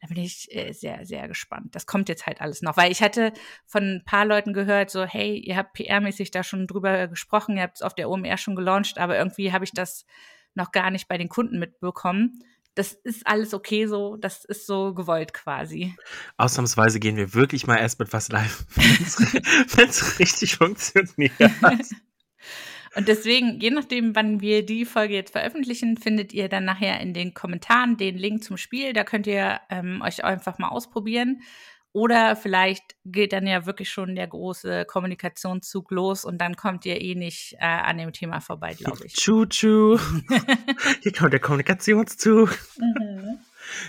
Da 0.00 0.06
bin 0.08 0.16
ich 0.16 0.48
äh, 0.54 0.72
sehr, 0.72 1.04
sehr 1.04 1.28
gespannt. 1.28 1.74
Das 1.74 1.86
kommt 1.86 2.08
jetzt 2.08 2.26
halt 2.26 2.40
alles 2.40 2.62
noch, 2.62 2.76
weil 2.76 2.90
ich 2.90 3.02
hatte 3.02 3.32
von 3.66 3.96
ein 3.96 4.04
paar 4.04 4.24
Leuten 4.24 4.54
gehört, 4.54 4.90
so, 4.90 5.04
hey, 5.04 5.36
ihr 5.36 5.56
habt 5.56 5.76
PR-mäßig 5.76 6.30
da 6.30 6.42
schon 6.42 6.66
drüber 6.66 7.06
gesprochen, 7.06 7.56
ihr 7.56 7.62
habt 7.62 7.76
es 7.76 7.82
auf 7.82 7.94
der 7.94 8.08
OMR 8.08 8.38
schon 8.38 8.56
gelauncht, 8.56 8.98
aber 8.98 9.18
irgendwie 9.18 9.52
habe 9.52 9.64
ich 9.64 9.72
das 9.72 10.06
noch 10.54 10.72
gar 10.72 10.90
nicht 10.90 11.06
bei 11.06 11.18
den 11.18 11.28
Kunden 11.28 11.58
mitbekommen. 11.58 12.42
Das 12.74 12.92
ist 12.92 13.26
alles 13.26 13.52
okay 13.52 13.86
so, 13.86 14.16
das 14.16 14.44
ist 14.44 14.66
so 14.66 14.94
gewollt 14.94 15.34
quasi. 15.34 15.94
Ausnahmsweise 16.38 16.98
gehen 16.98 17.16
wir 17.16 17.34
wirklich 17.34 17.66
mal 17.66 17.76
erst 17.76 17.98
mit 17.98 18.12
was 18.12 18.30
live, 18.30 18.64
wenn 18.76 19.88
es 19.88 20.18
richtig 20.18 20.56
funktioniert. 20.56 21.32
Und 22.96 23.08
deswegen, 23.08 23.60
je 23.60 23.70
nachdem, 23.70 24.16
wann 24.16 24.40
wir 24.40 24.66
die 24.66 24.84
Folge 24.84 25.14
jetzt 25.14 25.32
veröffentlichen, 25.32 25.96
findet 25.96 26.32
ihr 26.32 26.48
dann 26.48 26.64
nachher 26.64 27.00
in 27.00 27.14
den 27.14 27.34
Kommentaren 27.34 27.96
den 27.96 28.16
Link 28.16 28.42
zum 28.42 28.56
Spiel. 28.56 28.92
Da 28.92 29.04
könnt 29.04 29.26
ihr 29.26 29.60
ähm, 29.70 30.02
euch 30.04 30.24
einfach 30.24 30.58
mal 30.58 30.68
ausprobieren. 30.68 31.40
Oder 31.92 32.36
vielleicht 32.36 32.94
geht 33.04 33.32
dann 33.32 33.48
ja 33.48 33.66
wirklich 33.66 33.90
schon 33.90 34.14
der 34.14 34.28
große 34.28 34.84
Kommunikationszug 34.84 35.90
los 35.90 36.24
und 36.24 36.38
dann 36.38 36.54
kommt 36.54 36.86
ihr 36.86 37.00
eh 37.00 37.16
nicht 37.16 37.54
äh, 37.54 37.64
an 37.64 37.98
dem 37.98 38.12
Thema 38.12 38.40
vorbei, 38.40 38.74
glaube 38.74 39.06
ich. 39.06 39.14
Tschu-tschu. 39.14 39.98
Hier 41.02 41.12
kommt 41.12 41.32
der 41.32 41.40
Kommunikationszug. 41.40 42.56
Mhm. 42.78 43.09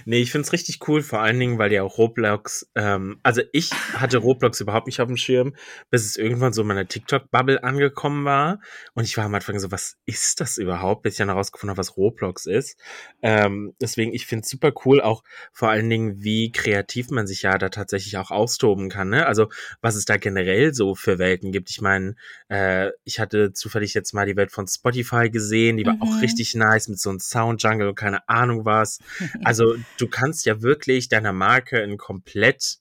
Nee, 0.06 0.21
ich 0.21 0.31
finde 0.31 0.45
es 0.45 0.53
richtig 0.53 0.88
cool, 0.88 1.01
vor 1.01 1.21
allen 1.21 1.39
Dingen, 1.39 1.57
weil 1.57 1.71
ja 1.71 1.83
auch 1.83 1.98
Roblox, 1.98 2.69
ähm, 2.75 3.19
also 3.24 3.42
ich 3.51 3.71
hatte 3.94 4.18
Roblox 4.18 4.59
überhaupt 4.62 4.88
nicht 4.88 5.01
auf 5.01 5.07
dem 5.07 5.18
Schirm, 5.18 5.56
bis 5.89 6.06
es 6.06 6.18
irgendwann 6.18 6.53
so 6.53 6.62
in 6.62 6.68
meiner 6.68 6.88
TikTok-Bubble 6.88 7.63
angekommen 7.63 8.25
war. 8.25 8.59
Und 8.94 9.03
ich 9.03 9.18
war 9.18 9.25
am 9.25 9.36
Anfang 9.36 9.59
so, 9.59 9.71
was 9.71 9.98
ist 10.06 10.42
das 10.42 10.57
überhaupt? 10.57 11.03
Bis 11.03 11.13
ich 11.13 11.18
dann 11.18 11.30
herausgefunden 11.30 11.71
habe, 11.71 11.80
was 11.80 11.98
Roblox 11.98 12.45
ist. 12.45 12.80
Ähm, 13.21 13.74
deswegen, 13.81 14.13
ich 14.13 14.25
finde 14.25 14.44
es 14.44 14.50
super 14.50 14.71
cool, 14.86 15.01
auch 15.01 15.24
vor 15.51 15.70
allen 15.70 15.89
Dingen, 15.89 16.24
wie 16.24 16.51
kreativ 16.51 17.10
man 17.10 17.27
sich 17.27 17.43
ja 17.43 17.58
da 17.58 17.70
tatsächlich 17.70 18.17
auch 18.17 18.31
austoben 18.31 18.89
kann. 18.89 19.10
Ne? 19.10 19.25
Also, 19.25 19.50
was 19.81 19.96
es 19.96 20.05
da 20.05 20.17
generell 20.17 20.74
so 20.74 20.96
für 20.96 21.20
Welten 21.20 21.51
gibt. 21.51 21.70
Ich 21.70 21.81
meine, 21.81 22.15
äh, 22.50 22.91
ich 23.03 23.20
hatte 23.20 23.53
zufällig 23.53 23.93
jetzt 23.93 24.13
mal 24.13 24.25
die 24.25 24.36
Welt 24.36 24.51
von 24.51 24.67
Spotify 24.67 25.29
gesehen, 25.29 25.77
die 25.77 25.86
war 25.86 25.96
mhm. 25.96 26.01
auch 26.01 26.22
richtig 26.22 26.55
nice 26.55 26.88
mit 26.88 27.00
so 27.00 27.10
einem 27.10 27.20
Sound-Jungle 27.20 27.89
und 27.89 27.96
keine 27.96 28.27
Ahnung 28.27 28.65
was. 28.65 29.00
Also, 29.43 29.75
du 29.98 30.07
kannst 30.07 30.45
ja 30.45 30.62
wirklich 30.62 31.10
deiner 31.10 31.33
Marke 31.33 31.81
ein 31.81 31.98
komplett, 31.98 32.79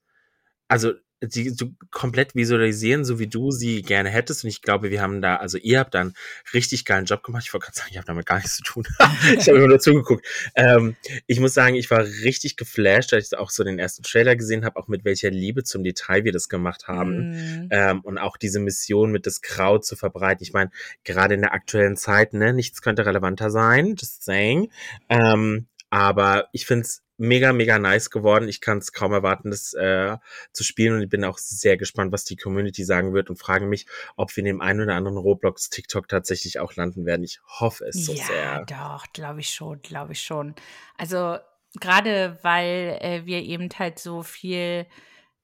also 0.68 0.92
sie 1.28 1.50
so 1.50 1.70
komplett 1.90 2.34
visualisieren, 2.34 3.04
so 3.04 3.18
wie 3.18 3.26
du 3.26 3.50
sie 3.50 3.82
gerne 3.82 4.08
hättest. 4.08 4.44
Und 4.44 4.50
ich 4.50 4.62
glaube, 4.62 4.90
wir 4.90 5.02
haben 5.02 5.20
da, 5.20 5.36
also 5.36 5.58
ihr 5.58 5.78
habt 5.78 5.94
da 5.94 6.00
einen 6.00 6.14
richtig 6.54 6.84
geilen 6.84 7.04
Job 7.04 7.22
gemacht. 7.22 7.44
Ich 7.46 7.52
wollte 7.52 7.66
gerade 7.66 7.76
sagen, 7.76 7.90
ich 7.90 7.98
habe 7.98 8.06
damit 8.06 8.26
gar 8.26 8.36
nichts 8.36 8.56
zu 8.56 8.62
tun. 8.62 8.86
ich 9.38 9.48
habe 9.48 9.58
immer 9.58 9.68
nur 9.68 9.80
zugeguckt. 9.80 10.26
Ähm, 10.54 10.96
ich 11.26 11.40
muss 11.40 11.52
sagen, 11.52 11.74
ich 11.74 11.90
war 11.90 12.04
richtig 12.04 12.56
geflasht, 12.56 13.12
als 13.12 13.32
ich 13.32 13.38
auch 13.38 13.50
so 13.50 13.64
den 13.64 13.78
ersten 13.78 14.02
Trailer 14.02 14.34
gesehen 14.34 14.64
habe, 14.64 14.78
auch 14.78 14.88
mit 14.88 15.04
welcher 15.04 15.30
Liebe 15.30 15.62
zum 15.62 15.84
Detail 15.84 16.24
wir 16.24 16.32
das 16.32 16.48
gemacht 16.48 16.88
haben. 16.88 17.66
Mm. 17.66 17.68
Ähm, 17.70 18.00
und 18.00 18.18
auch 18.18 18.38
diese 18.38 18.60
Mission 18.60 19.12
mit 19.12 19.26
das 19.26 19.42
Kraut 19.42 19.84
zu 19.84 19.96
verbreiten. 19.96 20.42
Ich 20.42 20.54
meine, 20.54 20.70
gerade 21.04 21.34
in 21.34 21.42
der 21.42 21.52
aktuellen 21.52 21.96
Zeit, 21.96 22.32
ne, 22.32 22.54
nichts 22.54 22.80
könnte 22.80 23.04
relevanter 23.04 23.50
sein, 23.50 23.94
just 23.98 24.24
saying. 24.24 24.70
Ähm, 25.10 25.66
aber 25.90 26.48
ich 26.52 26.66
finde 26.66 26.82
es 26.82 27.02
mega, 27.20 27.52
mega 27.52 27.78
nice 27.78 28.10
geworden. 28.10 28.48
Ich 28.48 28.60
kann 28.60 28.78
es 28.78 28.92
kaum 28.92 29.12
erwarten, 29.12 29.50
das 29.50 29.74
äh, 29.74 30.16
zu 30.52 30.64
spielen 30.64 30.94
und 30.94 31.02
ich 31.02 31.10
bin 31.10 31.22
auch 31.24 31.36
sehr 31.36 31.76
gespannt, 31.76 32.12
was 32.12 32.24
die 32.24 32.36
Community 32.36 32.82
sagen 32.82 33.12
wird 33.12 33.28
und 33.28 33.36
frage 33.36 33.66
mich, 33.66 33.86
ob 34.16 34.34
wir 34.34 34.40
in 34.40 34.46
dem 34.46 34.60
einen 34.62 34.80
oder 34.80 34.94
anderen 34.94 35.18
Roblox 35.18 35.68
TikTok 35.68 36.08
tatsächlich 36.08 36.58
auch 36.58 36.74
landen 36.76 37.04
werden. 37.04 37.22
Ich 37.22 37.40
hoffe 37.46 37.84
es 37.84 38.06
so 38.06 38.14
ja, 38.14 38.24
sehr. 38.24 38.36
Ja, 38.36 38.64
doch, 38.64 39.12
glaube 39.12 39.40
ich 39.40 39.50
schon, 39.50 39.82
glaube 39.82 40.12
ich 40.12 40.22
schon. 40.22 40.54
Also 40.96 41.36
gerade 41.78 42.38
weil 42.42 42.98
äh, 43.00 43.26
wir 43.26 43.42
eben 43.42 43.68
halt 43.78 43.98
so 43.98 44.22
viel 44.22 44.86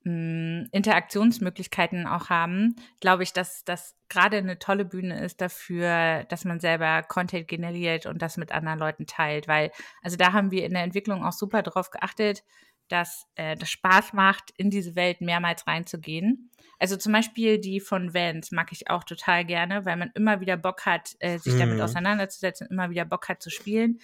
Interaktionsmöglichkeiten 0.06 2.06
auch 2.06 2.30
haben, 2.30 2.76
glaube 3.00 3.24
ich, 3.24 3.32
dass 3.32 3.64
das 3.64 3.96
gerade 4.08 4.36
eine 4.36 4.58
tolle 4.58 4.84
Bühne 4.84 5.24
ist 5.24 5.40
dafür, 5.40 6.24
dass 6.28 6.44
man 6.44 6.60
selber 6.60 7.02
Content 7.02 7.48
generiert 7.48 8.06
und 8.06 8.22
das 8.22 8.36
mit 8.36 8.52
anderen 8.52 8.78
Leuten 8.78 9.06
teilt. 9.06 9.48
Weil, 9.48 9.72
also 10.02 10.16
da 10.16 10.32
haben 10.32 10.52
wir 10.52 10.64
in 10.64 10.74
der 10.74 10.84
Entwicklung 10.84 11.24
auch 11.24 11.32
super 11.32 11.62
drauf 11.62 11.90
geachtet, 11.90 12.44
dass 12.88 13.26
äh, 13.34 13.56
das 13.56 13.68
Spaß 13.68 14.12
macht, 14.12 14.52
in 14.56 14.70
diese 14.70 14.94
Welt 14.94 15.20
mehrmals 15.20 15.66
reinzugehen. 15.66 16.52
Also 16.78 16.96
zum 16.96 17.12
Beispiel 17.12 17.58
die 17.58 17.80
von 17.80 18.14
Vans 18.14 18.52
mag 18.52 18.70
ich 18.70 18.88
auch 18.88 19.02
total 19.02 19.44
gerne, 19.44 19.84
weil 19.86 19.96
man 19.96 20.12
immer 20.14 20.40
wieder 20.40 20.56
Bock 20.56 20.86
hat, 20.86 21.16
äh, 21.18 21.38
sich 21.38 21.54
mhm. 21.54 21.58
damit 21.58 21.80
auseinanderzusetzen, 21.80 22.68
immer 22.70 22.90
wieder 22.90 23.04
Bock 23.04 23.28
hat 23.28 23.42
zu 23.42 23.50
spielen. 23.50 23.98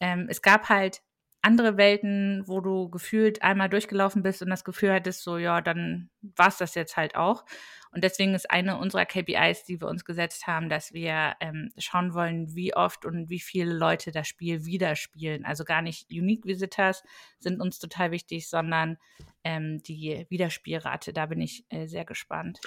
Ähm, 0.00 0.26
es 0.28 0.42
gab 0.42 0.68
halt 0.68 1.02
andere 1.42 1.76
Welten, 1.76 2.42
wo 2.46 2.60
du 2.60 2.90
gefühlt 2.90 3.42
einmal 3.42 3.68
durchgelaufen 3.68 4.22
bist 4.22 4.42
und 4.42 4.50
das 4.50 4.64
Gefühl 4.64 4.92
hattest, 4.92 5.22
so 5.22 5.38
ja, 5.38 5.60
dann 5.60 6.10
war 6.20 6.48
es 6.48 6.56
das 6.56 6.74
jetzt 6.74 6.96
halt 6.96 7.14
auch. 7.14 7.44
Und 7.92 8.04
deswegen 8.04 8.34
ist 8.34 8.50
eine 8.50 8.76
unserer 8.78 9.06
KPIs, 9.06 9.64
die 9.64 9.80
wir 9.80 9.88
uns 9.88 10.04
gesetzt 10.04 10.46
haben, 10.46 10.68
dass 10.68 10.92
wir 10.92 11.34
ähm, 11.40 11.70
schauen 11.78 12.12
wollen, 12.12 12.54
wie 12.54 12.74
oft 12.74 13.06
und 13.06 13.30
wie 13.30 13.40
viele 13.40 13.72
Leute 13.72 14.12
das 14.12 14.28
Spiel 14.28 14.66
wieder 14.66 14.96
spielen. 14.96 15.46
Also 15.46 15.64
gar 15.64 15.80
nicht 15.80 16.10
Unique 16.10 16.44
Visitors 16.44 17.02
sind 17.38 17.60
uns 17.60 17.78
total 17.78 18.10
wichtig, 18.10 18.50
sondern 18.50 18.98
ähm, 19.44 19.82
die 19.82 20.26
Wiederspielrate. 20.28 21.12
Da 21.12 21.26
bin 21.26 21.40
ich 21.40 21.64
äh, 21.70 21.86
sehr 21.86 22.04
gespannt. 22.04 22.60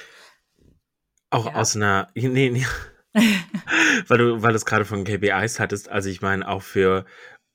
Auch 1.30 1.46
ja. 1.46 1.56
aus 1.56 1.76
einer, 1.76 2.08
nee, 2.16 2.50
nee. 2.50 2.66
weil 4.08 4.18
du, 4.18 4.42
weil 4.42 4.52
du 4.52 4.56
es 4.56 4.66
gerade 4.66 4.86
von 4.86 5.04
KPIs 5.04 5.60
hattest, 5.60 5.90
also 5.90 6.10
ich 6.10 6.22
meine 6.22 6.48
auch 6.48 6.62
für 6.62 7.06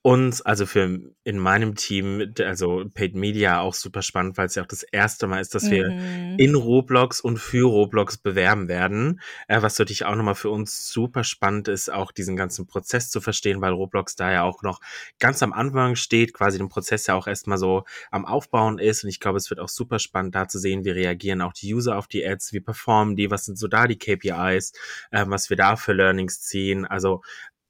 uns, 0.05 0.43
also 0.43 0.67
für 0.67 1.01
in 1.23 1.39
meinem 1.39 1.77
Team, 1.77 2.35
also 2.39 2.85
Paid 2.93 3.15
Media 3.15 3.61
auch 3.61 3.73
super 3.73 4.03
spannend, 4.03 4.37
weil 4.37 4.45
es 4.45 4.55
ja 4.55 4.63
auch 4.63 4.67
das 4.67 4.83
erste 4.83 5.27
Mal 5.27 5.41
ist, 5.41 5.55
dass 5.55 5.71
wir 5.71 5.91
mhm. 5.91 6.37
in 6.37 6.55
Roblox 6.55 7.23
und 7.23 7.39
für 7.39 7.67
Roblox 7.67 8.19
bewerben 8.19 8.69
werden. 8.69 9.23
Äh, 9.49 9.63
was 9.63 9.79
natürlich 9.79 10.05
auch 10.05 10.15
nochmal 10.15 10.35
für 10.35 10.51
uns 10.51 10.91
super 10.91 11.25
spannend 11.25 11.69
ist, 11.69 11.91
auch 11.91 12.13
diesen 12.13 12.37
ganzen 12.37 12.67
Prozess 12.67 13.09
zu 13.09 13.23
verstehen, 13.23 13.63
weil 13.63 13.73
Roblox 13.73 14.15
da 14.15 14.31
ja 14.31 14.43
auch 14.43 14.63
noch 14.63 14.81
ganz 15.21 15.43
am 15.43 15.55
Anfang 15.55 15.97
steht, 15.97 16.35
quasi 16.35 16.59
den 16.59 16.69
Prozess 16.69 17.07
ja 17.07 17.15
auch 17.15 17.27
erstmal 17.27 17.57
so 17.57 17.85
am 18.11 18.27
Aufbauen 18.27 18.79
ist. 18.79 19.05
Und 19.05 19.09
ich 19.09 19.21
glaube, 19.21 19.39
es 19.39 19.49
wird 19.49 19.59
auch 19.59 19.71
super 19.71 19.99
spannend, 19.99 20.35
da 20.35 20.47
zu 20.49 20.59
sehen, 20.59 20.85
wie 20.85 20.91
reagieren 20.91 21.41
auch 21.41 21.55
die 21.55 21.73
User 21.73 21.97
auf 21.97 22.09
die 22.09 22.27
Ads, 22.27 22.53
wie 22.53 22.61
performen 22.61 23.17
die, 23.17 23.31
was 23.31 23.47
sind 23.47 23.57
so 23.57 23.69
da 23.69 23.87
die 23.87 23.97
KPIs, 23.97 24.75
äh, 25.13 25.25
was 25.29 25.49
wir 25.49 25.57
da 25.57 25.77
für 25.77 25.95
Learnings 25.95 26.43
ziehen. 26.43 26.85
Also 26.85 27.23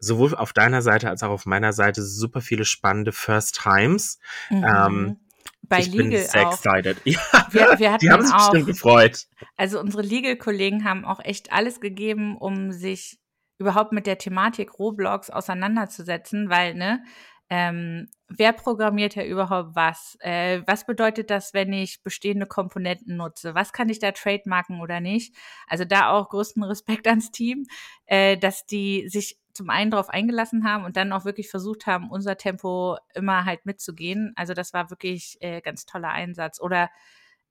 sowohl 0.05 0.35
auf 0.35 0.53
deiner 0.53 0.83
Seite 0.83 1.09
als 1.09 1.23
auch 1.23 1.31
auf 1.31 1.47
meiner 1.47 1.73
Seite 1.73 2.03
super 2.03 2.41
viele 2.41 2.65
spannende 2.65 3.13
First 3.13 3.61
Times. 3.63 4.19
Mhm. 4.51 4.65
Ähm, 4.65 5.21
bei 5.63 5.81
ich 5.81 5.91
Legal 5.93 6.11
bin 6.11 6.19
sehr 6.19 6.49
auch. 6.49 6.53
excited. 6.53 6.99
Ja, 7.05 7.47
wir, 7.51 7.79
wir 7.79 7.99
die 7.99 8.11
haben 8.11 8.25
sich 8.25 8.35
auch, 8.35 8.51
bestimmt 8.51 8.67
gefreut. 8.67 9.27
Also 9.57 9.81
unsere 9.81 10.03
Legal-Kollegen 10.03 10.85
haben 10.85 11.05
auch 11.05 11.21
echt 11.25 11.53
alles 11.53 11.81
gegeben, 11.81 12.37
um 12.37 12.73
sich 12.73 13.19
überhaupt 13.59 13.93
mit 13.93 14.07
der 14.07 14.19
Thematik 14.19 14.79
Roblox 14.79 15.31
auseinanderzusetzen, 15.31 16.51
weil, 16.51 16.75
ne, 16.75 17.03
ähm, 17.51 18.09
wer 18.29 18.53
programmiert 18.53 19.15
ja 19.15 19.25
überhaupt 19.25 19.77
was? 19.77 20.17
Äh, 20.21 20.63
was 20.67 20.87
bedeutet 20.87 21.31
das, 21.31 21.53
wenn 21.53 21.73
ich 21.73 22.03
bestehende 22.03 22.47
Komponenten 22.47 23.17
nutze? 23.17 23.55
Was 23.55 23.73
kann 23.73 23.89
ich 23.91 23.99
da 23.99 24.13
trademarken 24.13 24.81
oder 24.81 25.01
nicht? 25.01 25.35
Also 25.67 25.85
da 25.85 26.11
auch 26.11 26.31
größten 26.31 26.63
Respekt 26.63 27.07
ans 27.07 27.31
Team, 27.31 27.67
äh, 28.07 28.37
dass 28.39 28.65
die 28.67 29.09
sich 29.09 29.39
zum 29.55 29.71
einen 29.71 29.91
darauf 29.91 30.11
eingelassen 30.11 30.65
haben 30.65 30.85
und 30.85 30.97
dann 30.97 31.13
auch 31.13 31.25
wirklich 31.25 31.49
versucht 31.49 31.87
haben, 31.87 32.11
unser 32.11 32.37
Tempo 32.37 32.99
immer 33.15 33.45
halt 33.45 33.65
mitzugehen. 33.67 34.33
Also 34.37 34.53
das 34.53 34.75
war 34.75 34.91
wirklich 34.91 35.39
äh, 35.41 35.61
ganz 35.61 35.87
toller 35.87 36.11
Einsatz. 36.11 36.61
Oder 36.61 36.91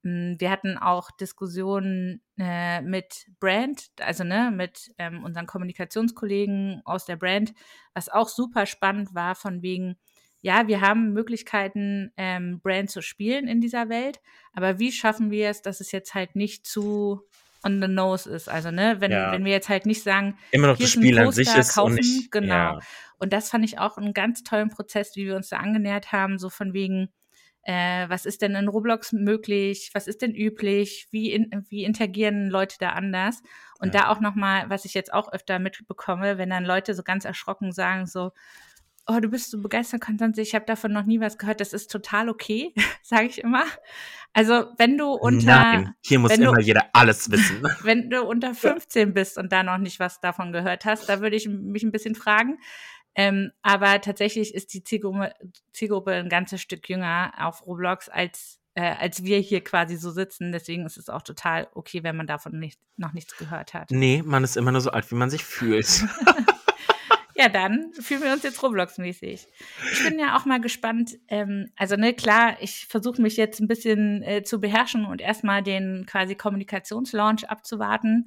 mh, 0.04 0.12
hm, 0.32 0.36
wir 0.40 0.52
hatten 0.52 0.78
auch 0.78 1.12
Diskussionen 1.12 2.22
äh, 2.38 2.82
mit 2.82 3.28
Brand, 3.40 3.88
also 4.00 4.24
ne, 4.24 4.52
mit 4.54 4.94
ähm, 4.98 5.24
unseren 5.24 5.48
Kommunikationskollegen 5.48 6.82
aus 6.86 7.06
der 7.06 7.16
Brand, 7.16 7.54
was 7.94 8.10
auch 8.10 8.28
super 8.28 8.66
spannend 8.66 9.16
war, 9.16 9.36
von 9.36 9.62
wegen, 9.62 9.96
ja, 10.42 10.68
wir 10.68 10.82
haben 10.82 11.14
Möglichkeiten, 11.14 12.12
ähm, 12.18 12.60
Brand 12.62 12.90
zu 12.90 13.02
spielen 13.02 13.48
in 13.48 13.62
dieser 13.62 13.88
Welt, 13.88 14.20
aber 14.52 14.78
wie 14.78 14.92
schaffen 14.92 15.32
wir 15.32 15.50
es, 15.50 15.62
dass 15.62 15.80
es 15.80 15.94
jetzt 15.94 16.14
halt 16.14 16.36
nicht 16.36 16.68
zu 16.68 17.22
on 17.64 17.82
the 17.82 17.88
nose 17.88 18.30
ist. 18.30 18.50
Also, 18.50 18.72
ne, 18.72 18.98
wenn, 19.00 19.12
ja. 19.12 19.32
wenn 19.32 19.46
wir 19.46 19.52
jetzt 19.52 19.70
halt 19.70 19.86
nicht 19.86 20.04
sagen, 20.04 20.38
immer 20.52 20.68
noch 20.68 20.78
das 20.78 20.92
Spiel 20.92 21.18
an 21.20 21.32
sich 21.32 21.54
ist 21.56 21.76
kaufen, 21.76 21.92
und 21.92 21.96
nicht, 21.96 22.32
genau. 22.32 22.54
Ja. 22.54 22.80
Und 23.18 23.34
das 23.34 23.50
fand 23.50 23.64
ich 23.64 23.80
auch 23.80 23.98
einen 23.98 24.14
ganz 24.14 24.44
tollen 24.44 24.70
Prozess, 24.70 25.16
wie 25.16 25.26
wir 25.26 25.36
uns 25.36 25.50
da 25.50 25.58
angenähert 25.58 26.12
haben, 26.12 26.38
so 26.38 26.50
von 26.50 26.74
wegen, 26.74 27.10
äh, 27.64 28.10
was 28.10 28.26
ist 28.26 28.42
denn 28.42 28.56
in 28.56 28.68
Roblox 28.68 29.14
möglich, 29.14 29.92
was 29.94 30.08
ist 30.08 30.22
denn 30.22 30.36
üblich, 30.36 31.08
wie, 31.12 31.32
in, 31.32 31.66
wie 31.70 31.86
interagieren 31.86 32.50
Leute 32.50 32.76
da 32.80 32.90
anders. 32.90 33.42
Und 33.80 33.94
ja. 33.94 34.02
da 34.02 34.10
auch 34.10 34.20
nochmal, 34.20 34.70
was 34.70 34.86
ich 34.86 34.94
jetzt 34.94 35.14
auch 35.14 35.32
öfter 35.32 35.60
mitbekomme, 35.60 36.38
wenn 36.38 36.50
dann 36.50 36.66
Leute 36.66 36.94
so 36.94 37.04
ganz 37.04 37.24
erschrocken 37.24 37.72
sagen, 37.72 38.06
so, 38.06 38.32
oh, 39.08 39.20
du 39.20 39.30
bist 39.30 39.52
so 39.52 39.62
begeistert, 39.62 40.02
Konstanze, 40.02 40.42
ich 40.42 40.56
habe 40.56 40.66
davon 40.66 40.92
noch 40.94 41.06
nie 41.06 41.20
was 41.20 41.38
gehört, 41.38 41.60
das 41.60 41.74
ist 41.74 41.92
total 41.92 42.30
okay, 42.30 42.74
sage 43.04 43.28
ich 43.28 43.40
immer. 43.40 43.66
Also 44.34 44.68
wenn 44.78 44.98
du 44.98 45.12
unter 45.12 45.46
Nein, 45.46 45.96
hier 46.02 46.20
muss 46.20 46.32
immer 46.32 46.54
du, 46.54 46.62
jeder 46.62 46.90
alles 46.94 47.30
wissen. 47.30 47.62
wenn 47.84 48.10
du 48.10 48.24
unter 48.24 48.56
15 48.56 49.14
bist 49.14 49.38
und 49.38 49.52
da 49.52 49.64
noch 49.64 49.78
nicht 49.78 50.00
was 50.00 50.20
davon 50.22 50.52
gehört 50.52 50.86
hast, 50.86 51.08
da 51.08 51.22
würde 51.22 51.36
ich 51.36 51.48
mich 51.48 51.84
ein 51.84 51.92
bisschen 51.92 52.16
fragen. 52.16 52.58
Ähm, 53.16 53.52
aber 53.62 54.02
tatsächlich 54.02 54.56
ist 54.56 54.74
die 54.74 54.84
Zielgruppe, 54.84 55.34
Zielgruppe 55.72 56.14
ein 56.14 56.30
ganzes 56.30 56.62
Stück 56.62 56.90
jünger 56.90 57.32
auf 57.38 57.66
Roblox 57.68 58.10
als 58.10 58.60
äh, 58.76 58.96
als 59.00 59.24
wir 59.24 59.38
hier 59.38 59.64
quasi 59.64 59.98
so 59.98 60.10
sitzen. 60.10 60.52
Deswegen 60.52 60.86
ist 60.88 60.98
es 60.98 61.10
auch 61.10 61.22
total 61.22 61.68
okay, 61.76 62.04
wenn 62.04 62.16
man 62.16 62.26
davon 62.26 62.58
nicht, 62.58 62.80
noch 62.98 63.14
nichts 63.14 63.38
gehört 63.38 63.76
hat. 63.76 63.92
Nee, 63.92 64.24
man 64.26 64.44
ist 64.44 64.58
immer 64.58 64.72
nur 64.72 64.82
so 64.82 64.90
alt, 64.90 65.12
wie 65.12 65.16
man 65.16 65.30
sich 65.30 65.44
fühlt. 65.44 65.88
Ja, 67.36 67.50
dann 67.50 67.92
fühlen 67.94 68.22
wir 68.22 68.32
uns 68.32 68.44
jetzt 68.44 68.62
Roblox-mäßig. 68.62 69.48
Ich 69.92 70.04
bin 70.04 70.20
ja 70.20 70.38
auch 70.38 70.46
mal 70.46 70.62
gespannt. 70.62 71.18
Ähm, 71.28 71.72
also, 71.76 71.96
ne, 71.96 72.14
klar, 72.14 72.58
ich 72.60 72.86
versuche 72.88 73.22
mich 73.22 73.38
jetzt 73.38 73.60
ein 73.60 73.68
bisschen 73.68 74.22
äh, 74.24 74.44
zu 74.44 74.60
beherrschen 74.60 75.06
und 75.06 75.22
erstmal 75.22 75.64
den 75.64 76.06
quasi 76.06 76.36
Kommunikationslaunch 76.36 77.50
abzuwarten. 77.50 78.26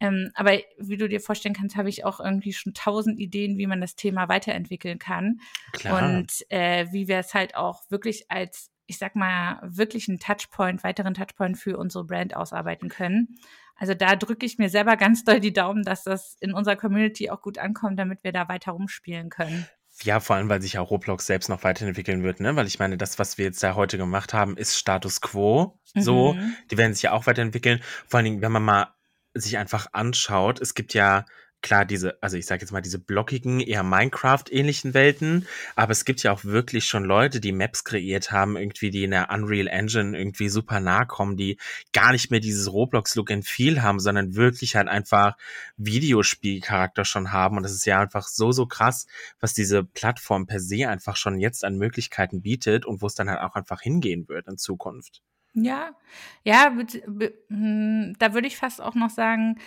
Ähm, 0.00 0.30
aber 0.34 0.58
wie 0.78 0.96
du 0.96 1.08
dir 1.08 1.20
vorstellen 1.20 1.54
kannst, 1.54 1.76
habe 1.76 1.88
ich 1.88 2.04
auch 2.04 2.20
irgendwie 2.20 2.52
schon 2.52 2.72
tausend 2.72 3.18
Ideen, 3.18 3.58
wie 3.58 3.66
man 3.66 3.80
das 3.80 3.96
Thema 3.96 4.28
weiterentwickeln 4.28 4.98
kann. 4.98 5.40
Klar. 5.72 6.08
Und 6.08 6.32
äh, 6.50 6.86
wie 6.92 7.08
wir 7.08 7.18
es 7.18 7.34
halt 7.34 7.56
auch 7.56 7.82
wirklich 7.90 8.30
als, 8.30 8.70
ich 8.86 8.98
sag 8.98 9.16
mal, 9.16 9.60
wirklich 9.62 10.08
einen 10.08 10.20
Touchpoint, 10.20 10.84
weiteren 10.84 11.14
Touchpoint 11.14 11.58
für 11.58 11.76
unsere 11.76 12.04
Brand 12.04 12.36
ausarbeiten 12.36 12.88
können. 12.88 13.38
Also 13.78 13.94
da 13.94 14.16
drücke 14.16 14.44
ich 14.44 14.58
mir 14.58 14.68
selber 14.68 14.96
ganz 14.96 15.24
doll 15.24 15.40
die 15.40 15.52
Daumen, 15.52 15.84
dass 15.84 16.04
das 16.04 16.36
in 16.40 16.52
unserer 16.52 16.76
Community 16.76 17.30
auch 17.30 17.40
gut 17.40 17.58
ankommt, 17.58 17.98
damit 17.98 18.22
wir 18.24 18.32
da 18.32 18.48
weiter 18.48 18.72
rumspielen 18.72 19.30
können. 19.30 19.66
Ja, 20.02 20.20
vor 20.20 20.36
allem, 20.36 20.48
weil 20.48 20.62
sich 20.62 20.78
auch 20.78 20.90
Roblox 20.90 21.26
selbst 21.26 21.48
noch 21.48 21.64
weiterentwickeln 21.64 22.22
wird, 22.22 22.40
ne? 22.40 22.54
Weil 22.54 22.66
ich 22.66 22.78
meine, 22.78 22.96
das, 22.96 23.18
was 23.18 23.38
wir 23.38 23.46
jetzt 23.46 23.62
da 23.62 23.74
heute 23.74 23.98
gemacht 23.98 24.32
haben, 24.32 24.56
ist 24.56 24.76
Status 24.76 25.20
quo. 25.20 25.78
So, 25.94 26.34
mhm. 26.34 26.54
die 26.70 26.76
werden 26.76 26.94
sich 26.94 27.02
ja 27.02 27.12
auch 27.12 27.26
weiterentwickeln. 27.26 27.80
Vor 28.06 28.18
allen 28.18 28.24
Dingen, 28.24 28.42
wenn 28.42 28.52
man 28.52 28.62
mal 28.62 28.94
sich 29.34 29.58
einfach 29.58 29.88
anschaut, 29.92 30.60
es 30.60 30.74
gibt 30.74 30.94
ja 30.94 31.24
klar, 31.62 31.84
diese, 31.84 32.22
also 32.22 32.36
ich 32.36 32.46
sage 32.46 32.62
jetzt 32.62 32.70
mal, 32.70 32.80
diese 32.80 32.98
blockigen, 32.98 33.60
eher 33.60 33.82
Minecraft-ähnlichen 33.82 34.94
Welten, 34.94 35.46
aber 35.74 35.92
es 35.92 36.04
gibt 36.04 36.22
ja 36.22 36.32
auch 36.32 36.44
wirklich 36.44 36.86
schon 36.86 37.04
Leute, 37.04 37.40
die 37.40 37.52
Maps 37.52 37.84
kreiert 37.84 38.30
haben, 38.30 38.56
irgendwie, 38.56 38.90
die 38.90 39.04
in 39.04 39.10
der 39.10 39.30
Unreal 39.30 39.66
Engine 39.66 40.16
irgendwie 40.16 40.48
super 40.48 40.80
nah 40.80 41.04
kommen, 41.04 41.36
die 41.36 41.58
gar 41.92 42.12
nicht 42.12 42.30
mehr 42.30 42.40
dieses 42.40 42.72
Roblox-Look 42.72 43.30
and 43.30 43.44
Feel 43.44 43.82
haben, 43.82 43.98
sondern 43.98 44.34
wirklich 44.34 44.76
halt 44.76 44.88
einfach 44.88 45.36
Videospielcharakter 45.76 47.04
schon 47.04 47.32
haben. 47.32 47.56
Und 47.56 47.64
das 47.64 47.72
ist 47.72 47.86
ja 47.86 48.00
einfach 48.00 48.28
so, 48.28 48.52
so 48.52 48.66
krass, 48.66 49.06
was 49.40 49.52
diese 49.52 49.84
Plattform 49.84 50.46
per 50.46 50.60
se 50.60 50.88
einfach 50.88 51.16
schon 51.16 51.40
jetzt 51.40 51.64
an 51.64 51.76
Möglichkeiten 51.76 52.42
bietet 52.42 52.86
und 52.86 53.02
wo 53.02 53.06
es 53.06 53.14
dann 53.14 53.28
halt 53.28 53.40
auch 53.40 53.56
einfach 53.56 53.80
hingehen 53.80 54.28
wird 54.28 54.46
in 54.46 54.58
Zukunft. 54.58 55.22
Ja, 55.54 55.90
ja, 56.44 56.72
hm, 57.48 58.14
da 58.18 58.34
würde 58.34 58.46
ich 58.46 58.56
fast 58.56 58.80
auch 58.80 58.94
noch 58.94 59.10
sagen, 59.10 59.58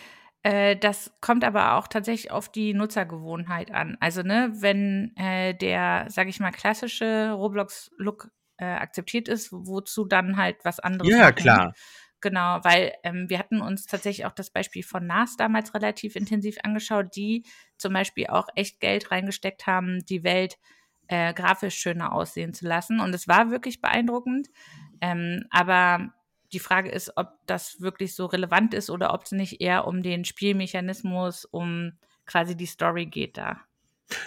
äh, 0.44 0.76
das 0.76 1.14
kommt 1.22 1.44
aber 1.44 1.76
auch 1.76 1.88
tatsächlich 1.88 2.32
auf 2.32 2.50
die 2.50 2.74
Nutzergewohnheit 2.74 3.72
an. 3.72 3.98
Also, 4.00 4.24
ne, 4.24 4.52
wenn 4.54 5.16
äh, 5.16 5.54
der, 5.54 6.06
sag 6.10 6.28
ich 6.28 6.40
mal, 6.40 6.52
klassische 6.52 7.32
Roblox-Look 7.32 8.30
äh, 8.58 8.66
akzeptiert 8.66 9.28
ist, 9.28 9.52
wozu 9.52 10.06
dann 10.06 10.38
halt 10.38 10.58
was 10.64 10.80
anderes? 10.80 11.12
Ja, 11.12 11.20
machen? 11.20 11.36
klar. 11.36 11.74
Genau, 12.22 12.60
weil 12.64 12.94
ähm, 13.04 13.30
wir 13.30 13.40
hatten 13.40 13.62
uns 13.62 13.88
tatsächlich 13.88 14.26
auch 14.28 14.32
das 14.32 14.52
Beispiel 14.52 14.84
von 14.84 15.08
NAS 15.08 15.38
damals 15.38 15.74
relativ 15.74 16.16
intensiv 16.16 16.58
angeschaut, 16.64 17.16
die 17.16 17.44
zum 17.78 17.94
Beispiel 17.94 18.28
auch 18.28 18.48
echt 18.56 18.80
Geld 18.80 19.10
reingesteckt 19.10 19.66
haben, 19.66 20.06
die 20.06 20.24
Welt 20.24 20.58
äh, 21.08 21.34
grafisch 21.34 21.76
schöner 21.76 22.14
aussehen 22.14 22.54
zu 22.54 22.68
lassen. 22.68 23.00
Und 23.00 23.14
es 23.16 23.28
war 23.28 23.50
wirklich 23.50 23.82
beeindruckend. 23.82 24.50
Ähm, 25.02 25.46
aber 25.50 26.14
die 26.54 26.60
Frage 26.60 26.92
ist, 26.92 27.14
ob 27.18 27.30
das 27.46 27.82
wirklich 27.82 28.16
so 28.16 28.26
relevant 28.26 28.74
ist 28.74 28.90
oder 28.90 29.14
ob 29.14 29.24
es 29.24 29.32
nicht 29.32 29.62
eher 29.62 29.88
um 29.88 30.04
den 30.04 30.26
Spielmechanismus, 30.26 31.46
um 31.46 31.94
quasi 32.26 32.56
die 32.56 32.66
Story 32.66 33.06
geht 33.06 33.38
da. 33.38 33.62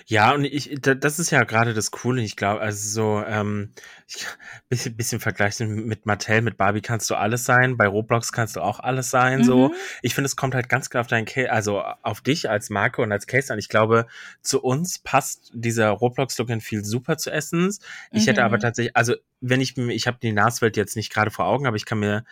Ja, 0.06 0.32
und 0.34 0.44
ich, 0.44 0.76
das 0.80 1.18
ist 1.18 1.30
ja 1.30 1.44
gerade 1.44 1.74
das 1.74 1.90
Coole. 1.90 2.22
Ich 2.22 2.36
glaube, 2.36 2.60
also 2.60 2.88
so, 2.88 3.24
ähm, 3.26 3.72
ich, 4.06 4.26
bisschen, 4.68 4.96
bisschen 4.96 5.20
vergleichen 5.20 5.86
mit 5.86 6.06
Mattel, 6.06 6.42
mit 6.42 6.56
Barbie 6.56 6.80
kannst 6.80 7.10
du 7.10 7.14
alles 7.14 7.44
sein, 7.44 7.76
bei 7.76 7.86
Roblox 7.86 8.32
kannst 8.32 8.56
du 8.56 8.60
auch 8.60 8.80
alles 8.80 9.10
sein. 9.10 9.40
Mhm. 9.40 9.44
So, 9.44 9.74
ich 10.02 10.14
finde, 10.14 10.26
es 10.26 10.36
kommt 10.36 10.54
halt 10.54 10.68
ganz 10.68 10.90
klar 10.90 11.02
auf 11.02 11.06
dein 11.06 11.24
Case, 11.24 11.50
also 11.50 11.80
auf 11.80 12.20
dich 12.20 12.48
als 12.48 12.70
Marke 12.70 13.02
und 13.02 13.12
als 13.12 13.26
Case 13.26 13.52
an. 13.52 13.58
Ich 13.58 13.68
glaube, 13.68 14.06
zu 14.42 14.62
uns 14.62 14.98
passt 14.98 15.50
dieser 15.54 15.90
Roblox-Look 15.90 16.50
viel 16.62 16.84
super 16.84 17.16
zu 17.16 17.30
Essens. 17.30 17.80
Ich 18.10 18.22
mhm. 18.22 18.26
hätte 18.28 18.44
aber 18.44 18.58
tatsächlich, 18.58 18.96
also 18.96 19.14
wenn 19.40 19.60
ich, 19.60 19.76
ich 19.76 20.06
habe 20.06 20.18
die 20.22 20.32
NAS-Welt 20.32 20.76
jetzt 20.76 20.96
nicht 20.96 21.12
gerade 21.12 21.30
vor 21.30 21.46
Augen, 21.46 21.66
aber 21.66 21.76
ich 21.76 21.84
kann 21.84 21.98
mir 21.98 22.24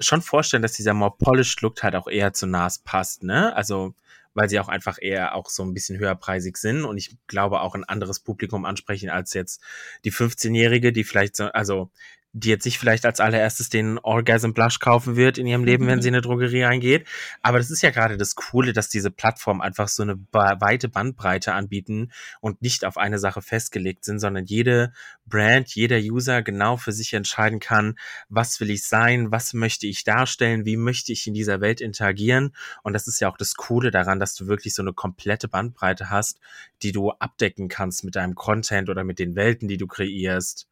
schon 0.00 0.22
vorstellen, 0.22 0.62
dass 0.62 0.72
dieser 0.72 0.94
more 0.94 1.14
polished 1.18 1.60
Look 1.62 1.82
halt 1.82 1.96
auch 1.96 2.06
eher 2.06 2.32
zu 2.32 2.46
NAS 2.46 2.78
passt, 2.78 3.22
ne? 3.22 3.54
Also 3.56 3.94
weil 4.38 4.48
sie 4.48 4.60
auch 4.60 4.68
einfach 4.68 4.98
eher 5.00 5.34
auch 5.34 5.50
so 5.50 5.64
ein 5.64 5.74
bisschen 5.74 5.98
höherpreisig 5.98 6.56
sind 6.58 6.84
und 6.84 6.96
ich 6.96 7.16
glaube 7.26 7.60
auch 7.60 7.74
ein 7.74 7.82
anderes 7.82 8.20
Publikum 8.20 8.64
ansprechen 8.64 9.10
als 9.10 9.34
jetzt 9.34 9.60
die 10.04 10.12
15-Jährige, 10.12 10.92
die 10.92 11.02
vielleicht 11.02 11.34
so, 11.34 11.46
also 11.46 11.90
die 12.32 12.50
jetzt 12.50 12.66
nicht 12.66 12.78
vielleicht 12.78 13.06
als 13.06 13.20
allererstes 13.20 13.70
den 13.70 13.98
Orgasm 13.98 14.52
Blush 14.52 14.80
kaufen 14.80 15.16
wird 15.16 15.38
in 15.38 15.46
ihrem 15.46 15.64
Leben, 15.64 15.86
wenn 15.86 16.02
sie 16.02 16.08
in 16.08 16.14
eine 16.14 16.22
Drogerie 16.22 16.62
reingeht. 16.62 17.06
Aber 17.42 17.58
das 17.58 17.70
ist 17.70 17.82
ja 17.82 17.90
gerade 17.90 18.18
das 18.18 18.34
Coole, 18.34 18.72
dass 18.72 18.88
diese 18.90 19.10
Plattformen 19.10 19.62
einfach 19.62 19.88
so 19.88 20.02
eine 20.02 20.18
weite 20.30 20.88
Bandbreite 20.88 21.54
anbieten 21.54 22.12
und 22.40 22.60
nicht 22.60 22.84
auf 22.84 22.98
eine 22.98 23.18
Sache 23.18 23.40
festgelegt 23.40 24.04
sind, 24.04 24.18
sondern 24.18 24.44
jede 24.44 24.92
Brand, 25.26 25.74
jeder 25.74 25.98
User 25.98 26.42
genau 26.42 26.76
für 26.76 26.92
sich 26.92 27.14
entscheiden 27.14 27.60
kann, 27.60 27.96
was 28.28 28.60
will 28.60 28.70
ich 28.70 28.86
sein, 28.86 29.32
was 29.32 29.54
möchte 29.54 29.86
ich 29.86 30.04
darstellen, 30.04 30.66
wie 30.66 30.76
möchte 30.76 31.12
ich 31.12 31.26
in 31.26 31.34
dieser 31.34 31.60
Welt 31.60 31.80
interagieren. 31.80 32.54
Und 32.82 32.92
das 32.92 33.08
ist 33.08 33.20
ja 33.20 33.30
auch 33.30 33.38
das 33.38 33.54
Coole 33.54 33.90
daran, 33.90 34.20
dass 34.20 34.34
du 34.34 34.46
wirklich 34.46 34.74
so 34.74 34.82
eine 34.82 34.92
komplette 34.92 35.48
Bandbreite 35.48 36.10
hast, 36.10 36.40
die 36.82 36.92
du 36.92 37.10
abdecken 37.10 37.68
kannst 37.68 38.04
mit 38.04 38.16
deinem 38.16 38.34
Content 38.34 38.90
oder 38.90 39.02
mit 39.02 39.18
den 39.18 39.34
Welten, 39.34 39.66
die 39.66 39.78
du 39.78 39.86
kreierst 39.86 40.67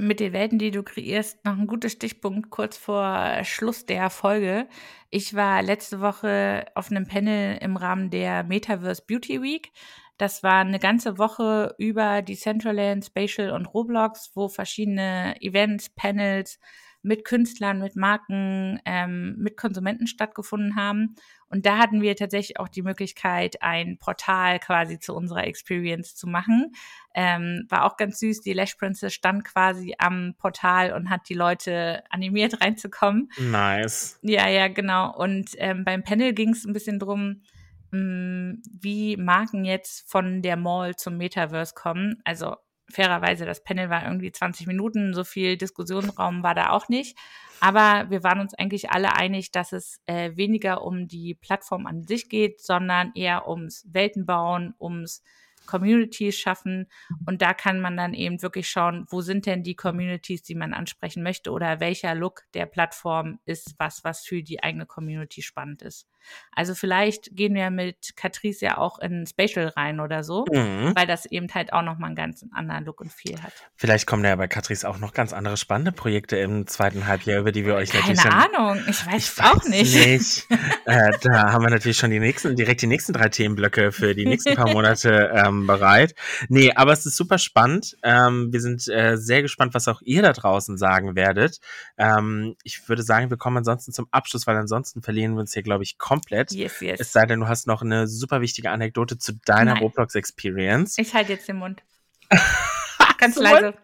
mit 0.00 0.20
den 0.20 0.32
Welten, 0.32 0.58
die 0.58 0.70
du 0.70 0.82
kreierst, 0.82 1.44
noch 1.44 1.56
ein 1.56 1.66
guter 1.66 1.88
Stichpunkt 1.88 2.50
kurz 2.50 2.76
vor 2.76 3.44
Schluss 3.44 3.86
der 3.86 4.10
Folge. 4.10 4.68
Ich 5.10 5.34
war 5.34 5.62
letzte 5.62 6.00
Woche 6.00 6.66
auf 6.74 6.90
einem 6.90 7.06
Panel 7.06 7.58
im 7.60 7.76
Rahmen 7.76 8.10
der 8.10 8.42
Metaverse 8.44 9.02
Beauty 9.06 9.42
Week. 9.42 9.72
Das 10.16 10.42
war 10.42 10.60
eine 10.60 10.78
ganze 10.78 11.18
Woche 11.18 11.74
über 11.78 12.22
Decentraland, 12.22 13.04
Spatial 13.04 13.52
und 13.52 13.66
Roblox, 13.66 14.32
wo 14.34 14.48
verschiedene 14.48 15.34
Events, 15.40 15.90
Panels, 15.90 16.58
mit 17.02 17.24
Künstlern, 17.24 17.78
mit 17.78 17.96
Marken, 17.96 18.80
ähm, 18.84 19.36
mit 19.38 19.56
Konsumenten 19.56 20.06
stattgefunden 20.06 20.76
haben. 20.76 21.14
Und 21.48 21.66
da 21.66 21.78
hatten 21.78 22.00
wir 22.00 22.14
tatsächlich 22.14 22.60
auch 22.60 22.68
die 22.68 22.82
Möglichkeit, 22.82 23.62
ein 23.62 23.98
Portal 23.98 24.60
quasi 24.60 24.98
zu 24.98 25.14
unserer 25.14 25.46
Experience 25.46 26.14
zu 26.14 26.28
machen. 26.28 26.72
Ähm, 27.14 27.66
war 27.68 27.84
auch 27.84 27.96
ganz 27.96 28.20
süß. 28.20 28.42
Die 28.42 28.52
Lash 28.52 28.76
Princess 28.76 29.14
stand 29.14 29.44
quasi 29.44 29.94
am 29.98 30.34
Portal 30.38 30.92
und 30.92 31.10
hat 31.10 31.28
die 31.28 31.34
Leute 31.34 32.04
animiert 32.10 32.60
reinzukommen. 32.60 33.30
Nice. 33.38 34.18
Ja, 34.22 34.48
ja, 34.48 34.68
genau. 34.68 35.14
Und 35.16 35.50
ähm, 35.56 35.84
beim 35.84 36.04
Panel 36.04 36.34
ging 36.34 36.50
es 36.50 36.64
ein 36.64 36.72
bisschen 36.72 36.98
drum, 36.98 37.42
mh, 37.90 38.00
mm, 38.00 38.62
wie 38.80 39.16
Marken 39.16 39.64
jetzt 39.64 40.08
von 40.08 40.42
der 40.42 40.56
Mall 40.56 40.94
zum 40.96 41.16
Metaverse 41.16 41.74
kommen. 41.74 42.20
Also 42.24 42.56
fairerweise, 42.90 43.46
das 43.46 43.62
Panel 43.62 43.90
war 43.90 44.04
irgendwie 44.04 44.32
20 44.32 44.66
Minuten, 44.66 45.14
so 45.14 45.24
viel 45.24 45.56
Diskussionsraum 45.56 46.42
war 46.42 46.54
da 46.54 46.70
auch 46.70 46.88
nicht. 46.88 47.16
Aber 47.60 48.10
wir 48.10 48.22
waren 48.22 48.40
uns 48.40 48.54
eigentlich 48.54 48.90
alle 48.90 49.14
einig, 49.14 49.52
dass 49.52 49.72
es 49.72 50.00
äh, 50.06 50.34
weniger 50.34 50.82
um 50.82 51.08
die 51.08 51.34
Plattform 51.34 51.86
an 51.86 52.04
sich 52.04 52.28
geht, 52.28 52.60
sondern 52.60 53.12
eher 53.14 53.46
ums 53.48 53.86
Weltenbauen, 53.92 54.74
ums 54.80 55.22
Communities 55.70 56.36
schaffen. 56.36 56.88
Und 57.26 57.42
da 57.42 57.54
kann 57.54 57.80
man 57.80 57.96
dann 57.96 58.12
eben 58.12 58.42
wirklich 58.42 58.68
schauen, 58.68 59.06
wo 59.08 59.20
sind 59.20 59.46
denn 59.46 59.62
die 59.62 59.76
Communities, 59.76 60.42
die 60.42 60.56
man 60.56 60.74
ansprechen 60.74 61.22
möchte 61.22 61.52
oder 61.52 61.78
welcher 61.78 62.14
Look 62.16 62.42
der 62.54 62.66
Plattform 62.66 63.38
ist 63.44 63.74
was, 63.78 64.02
was 64.02 64.24
für 64.24 64.42
die 64.42 64.62
eigene 64.62 64.86
Community 64.86 65.42
spannend 65.42 65.82
ist. 65.82 66.08
Also 66.52 66.74
vielleicht 66.74 67.34
gehen 67.36 67.54
wir 67.54 67.70
mit 67.70 68.16
Catrice 68.16 68.64
ja 68.64 68.78
auch 68.78 68.98
in 68.98 69.26
Spatial 69.26 69.68
rein 69.68 70.00
oder 70.00 70.22
so, 70.22 70.44
mhm. 70.52 70.92
weil 70.94 71.06
das 71.06 71.26
eben 71.26 71.48
halt 71.54 71.72
auch 71.72 71.82
nochmal 71.82 72.08
einen 72.08 72.16
ganz 72.16 72.44
anderen 72.52 72.84
Look 72.84 73.00
und 73.00 73.12
Feel 73.12 73.40
hat. 73.42 73.52
Vielleicht 73.76 74.06
kommen 74.06 74.24
ja 74.24 74.34
bei 74.36 74.48
Catrice 74.48 74.88
auch 74.88 74.98
noch 74.98 75.14
ganz 75.14 75.32
andere 75.32 75.56
spannende 75.56 75.92
Projekte 75.92 76.36
im 76.36 76.66
zweiten 76.66 77.06
Halbjahr, 77.06 77.40
über 77.40 77.52
die 77.52 77.64
wir 77.64 77.74
euch 77.74 77.90
Keine 77.90 78.14
natürlich. 78.14 78.30
Keine 78.30 78.58
Ahnung, 78.58 78.84
ich 78.88 79.06
weiß 79.06 79.32
es 79.32 79.40
auch 79.40 79.64
nicht. 79.64 79.94
nicht. 79.94 80.46
äh, 80.84 81.12
da 81.22 81.52
haben 81.52 81.64
wir 81.64 81.70
natürlich 81.70 81.96
schon 81.96 82.10
die 82.10 82.20
nächsten, 82.20 82.56
direkt 82.56 82.82
die 82.82 82.86
nächsten 82.86 83.12
drei 83.12 83.28
Themenblöcke 83.28 83.92
für 83.92 84.14
die 84.14 84.26
nächsten 84.26 84.54
paar 84.54 84.68
Monate 84.72 85.32
ähm, 85.34 85.59
bereit. 85.66 86.14
Nee, 86.48 86.72
aber 86.74 86.92
es 86.92 87.06
ist 87.06 87.16
super 87.16 87.38
spannend. 87.38 87.96
Ähm, 88.02 88.52
wir 88.52 88.60
sind 88.60 88.86
äh, 88.88 89.16
sehr 89.16 89.42
gespannt, 89.42 89.74
was 89.74 89.88
auch 89.88 90.02
ihr 90.02 90.22
da 90.22 90.32
draußen 90.32 90.78
sagen 90.78 91.16
werdet. 91.16 91.60
Ähm, 91.98 92.56
ich 92.64 92.88
würde 92.88 93.02
sagen, 93.02 93.30
wir 93.30 93.36
kommen 93.36 93.58
ansonsten 93.58 93.92
zum 93.92 94.08
Abschluss, 94.10 94.46
weil 94.46 94.56
ansonsten 94.56 95.02
verlieren 95.02 95.34
wir 95.34 95.40
uns 95.40 95.52
hier, 95.52 95.62
glaube 95.62 95.84
ich, 95.84 95.98
komplett. 95.98 96.52
Yes, 96.52 96.80
yes. 96.80 97.00
Es 97.00 97.12
sei 97.12 97.26
denn, 97.26 97.40
du 97.40 97.48
hast 97.48 97.66
noch 97.66 97.82
eine 97.82 98.06
super 98.08 98.40
wichtige 98.40 98.70
Anekdote 98.70 99.18
zu 99.18 99.32
deiner 99.44 99.78
Roblox-Experience. 99.78 100.98
Ich 100.98 101.14
halte 101.14 101.32
jetzt 101.32 101.48
den 101.48 101.56
Mund. 101.56 101.82
Ganz 103.18 103.36
leise. 103.36 103.74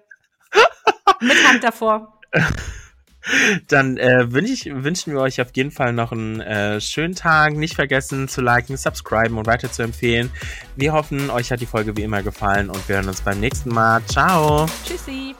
Mit 1.20 1.46
Hand 1.46 1.64
davor. 1.64 2.20
Dann 3.68 3.96
äh, 3.96 4.32
wünsch 4.32 4.50
ich, 4.50 4.70
wünschen 4.72 5.12
wir 5.12 5.20
euch 5.20 5.40
auf 5.40 5.48
jeden 5.54 5.70
Fall 5.70 5.92
noch 5.92 6.12
einen 6.12 6.40
äh, 6.40 6.80
schönen 6.80 7.14
Tag. 7.14 7.54
Nicht 7.54 7.74
vergessen 7.74 8.28
zu 8.28 8.40
liken, 8.40 8.76
subscriben 8.76 9.38
und 9.38 9.46
weiter 9.46 9.70
zu 9.70 9.82
empfehlen. 9.82 10.30
Wir 10.76 10.92
hoffen, 10.92 11.30
euch 11.30 11.50
hat 11.50 11.60
die 11.60 11.66
Folge 11.66 11.96
wie 11.96 12.02
immer 12.02 12.22
gefallen 12.22 12.70
und 12.70 12.88
wir 12.88 12.96
hören 12.96 13.08
uns 13.08 13.22
beim 13.22 13.40
nächsten 13.40 13.70
Mal. 13.70 14.02
Ciao. 14.06 14.66
Tschüssi. 14.84 15.34